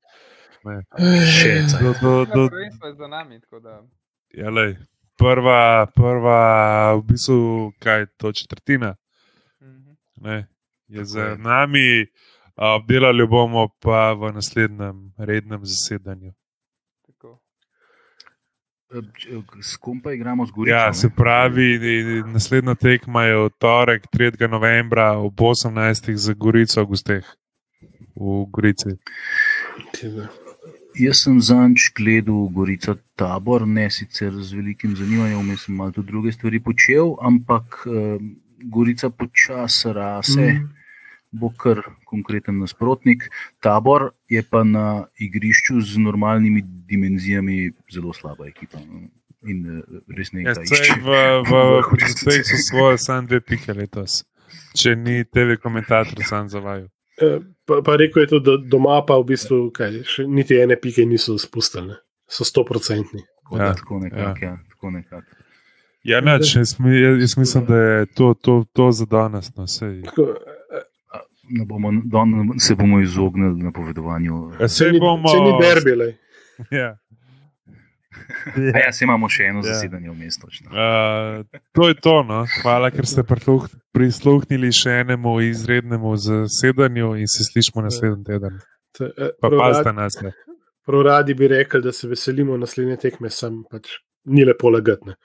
Še. 0.66 1.54
Do, 1.78 1.94
do, 2.02 2.14
do, 2.26 2.44
Na 2.48 2.50
prvenstvo 2.50 2.88
je 2.88 2.96
za 2.96 3.08
nami, 3.08 3.40
tako 3.40 3.60
da. 3.60 3.82
ja, 4.34 4.50
lej, 4.50 4.74
prva, 5.18 5.62
prva, 5.88 6.40
v 6.94 7.02
bistvu, 7.04 7.38
kaj 7.80 8.00
je 8.00 8.08
to 8.18 8.32
četrtina, 8.32 8.96
Mhm. 9.62 9.92
ne, 10.18 10.48
je 10.88 10.96
Tako 10.96 11.06
za 11.06 11.22
je. 11.24 11.38
nami, 11.38 12.06
obdelali 12.56 13.28
bomo 13.28 13.68
pa 13.80 14.14
v 14.14 14.32
naslednjem 14.32 15.14
rednem 15.18 15.62
zasedanju. 15.62 16.32
Tako. 17.04 17.38
S 19.62 19.76
kom 19.76 20.02
pa 20.02 20.12
igramo 20.12 20.46
z 20.46 20.52
Gorico? 20.52 20.72
Ja, 20.72 20.94
se 20.94 21.10
pravi, 21.10 21.80
naslednja 22.26 22.76
tekma 22.76 23.24
je 23.24 23.36
v 23.38 23.50
torek, 23.52 24.08
3. 24.08 24.48
novembra 24.48 25.12
ob 25.14 25.34
18. 25.36 26.16
za 26.16 26.34
Gorico, 26.34 26.82
v 26.82 26.88
Gusteh, 26.88 27.26
v 28.16 28.46
Gorici. 28.48 28.96
Jaz 30.98 31.22
sem 31.24 31.42
zanč 31.42 31.92
gledal 31.94 32.48
Gorico 32.50 32.96
tabor, 33.16 33.68
ne 33.68 33.90
sicer 33.90 34.34
z 34.34 34.54
velikim 34.54 34.96
zanimanjem, 34.96 35.40
vmes 35.40 35.66
sem 35.66 35.76
malo 35.76 35.92
tudi 35.92 36.08
druge 36.08 36.32
stvari 36.32 36.60
počel, 36.60 37.16
ampak 37.22 37.84
eh, 37.86 38.18
Gorica 38.66 39.10
počasi 39.10 39.94
rase, 39.94 40.48
Mhm. 40.48 40.66
bo 41.32 41.50
kar 41.50 41.82
konkreten 42.06 42.58
nasprotnik. 42.58 43.28
Tabor 43.62 44.10
je 44.30 44.42
pa 44.44 44.64
na 44.64 44.86
igrišču 45.20 45.82
z 45.82 45.98
normalnimi 45.98 46.62
dimenzijami 46.88 47.72
zelo 47.94 48.14
slaba 48.14 48.48
ekipa. 48.48 48.80
no. 48.80 49.06
In 49.44 49.60
eh, 49.78 49.82
res 50.18 50.32
ne 50.34 50.42
igra 50.42 50.56
saj 50.56 50.66
išče. 50.66 51.02
v, 51.46 51.62
Gusteh 51.92 52.42
so 52.50 52.58
svoje 52.70 52.98
sam 52.98 53.28
dve 53.28 53.40
pike 53.42 53.74
letos, 53.74 54.24
če 54.74 54.96
ni 54.96 55.24
TV 55.24 55.60
komentator 55.62 56.24
sam 56.26 56.50
zavajal. 56.50 56.88
Pa, 57.68 57.82
pa 57.86 57.96
rekel 58.00 58.24
je 58.24 58.28
tudi, 58.28 58.46
da 58.48 58.58
doma 58.72 59.02
pa 59.08 59.18
v 59.20 59.26
bistvu 59.34 59.58
kaj, 59.76 59.98
še 60.08 60.24
niti 60.28 60.56
ene 60.56 60.78
pike 60.80 61.04
niso 61.06 61.36
spustili, 61.42 61.98
so 62.32 62.48
stoprocentni. 62.48 63.26
Ja, 63.52 63.74
Tako 63.76 64.00
nekako, 64.00 64.46
ja, 64.46 64.54
tako 64.72 64.92
nekako. 64.92 65.36
Ja, 66.08 66.22
neč, 66.24 66.54
jaz, 66.56 66.76
jaz 67.20 67.38
mislim, 67.38 67.66
da 67.68 67.76
je 67.76 68.06
to, 68.06 68.34
to, 68.42 68.64
to 68.74 68.92
za 68.92 69.06
danes. 69.06 69.52
No, 69.56 69.66
Ne 71.50 71.64
bomo, 71.66 71.92
don, 72.04 72.60
se 72.60 72.76
bomo 72.76 73.00
izognili 73.00 73.64
napovedovanju. 73.64 74.52
Ja, 74.60 74.68
Se 74.68 74.92
bomo. 75.00 75.28
se 75.28 75.38
ni 75.40 75.52
derbi, 75.62 75.94
lej. 75.96 76.14
Ja. 78.58 78.72
A 78.74 78.80
ja, 78.80 78.92
se 78.92 79.04
imamo 79.04 79.30
še 79.30 79.44
eno 79.44 79.60
Ja. 79.60 79.74
zasedanje 79.74 80.10
v 80.10 80.16
mestu. 80.16 80.48
Uh, 80.66 81.44
to 81.72 81.88
je 81.88 81.96
to. 81.96 82.24
No. 82.24 82.46
Hvala, 82.62 82.90
ker 82.90 83.06
ste 83.06 83.24
prisluh- 83.24 83.68
prisluhnili 83.92 84.72
še 84.72 85.02
enemu 85.02 85.42
izrednemu 85.44 86.16
zasedanju 86.18 87.16
in 87.16 87.28
se 87.28 87.44
slišmo 87.44 87.82
naslednji 87.82 88.24
teden. 88.24 88.60
Te, 88.92 89.04
eh, 89.08 89.30
Pa 89.42 89.50
pazite 89.50 89.84
rad- 89.86 89.96
na 89.96 90.10
sebe. 90.10 90.32
Prav 90.86 91.02
radi 91.04 91.34
bi 91.34 91.48
rekli, 91.48 91.82
da 91.82 91.92
se 91.92 92.08
veselimo 92.08 92.58
naslednje 92.58 92.98
tekme, 92.98 93.30
sam 93.30 93.64
pač 93.64 93.88
ni 94.26 94.46
lepo 94.46 94.70
lagatne. 94.70 95.16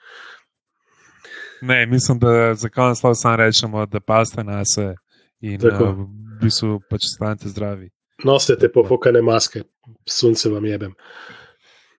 Ne, 1.61 1.85
mislim, 1.85 2.19
da 2.19 2.53
za 2.55 2.69
konec 2.69 3.03
lahko 3.03 3.15
samo 3.15 3.35
rečemo, 3.37 3.85
da 3.85 3.99
pazite 3.99 4.43
na 4.43 4.61
sebe 4.65 4.95
in 5.41 5.59
Tako. 5.59 5.83
uh, 5.83 5.95
v 5.95 6.07
bistvu 6.41 6.79
pač 6.89 7.01
stanite 7.07 7.47
zdravi. 7.47 7.89
Nosite 8.23 8.59
te 8.59 8.69
pofokane 8.69 9.21
maske, 9.21 9.63
sunce 10.05 10.49
vam 10.49 10.65
jebem. 10.65 10.93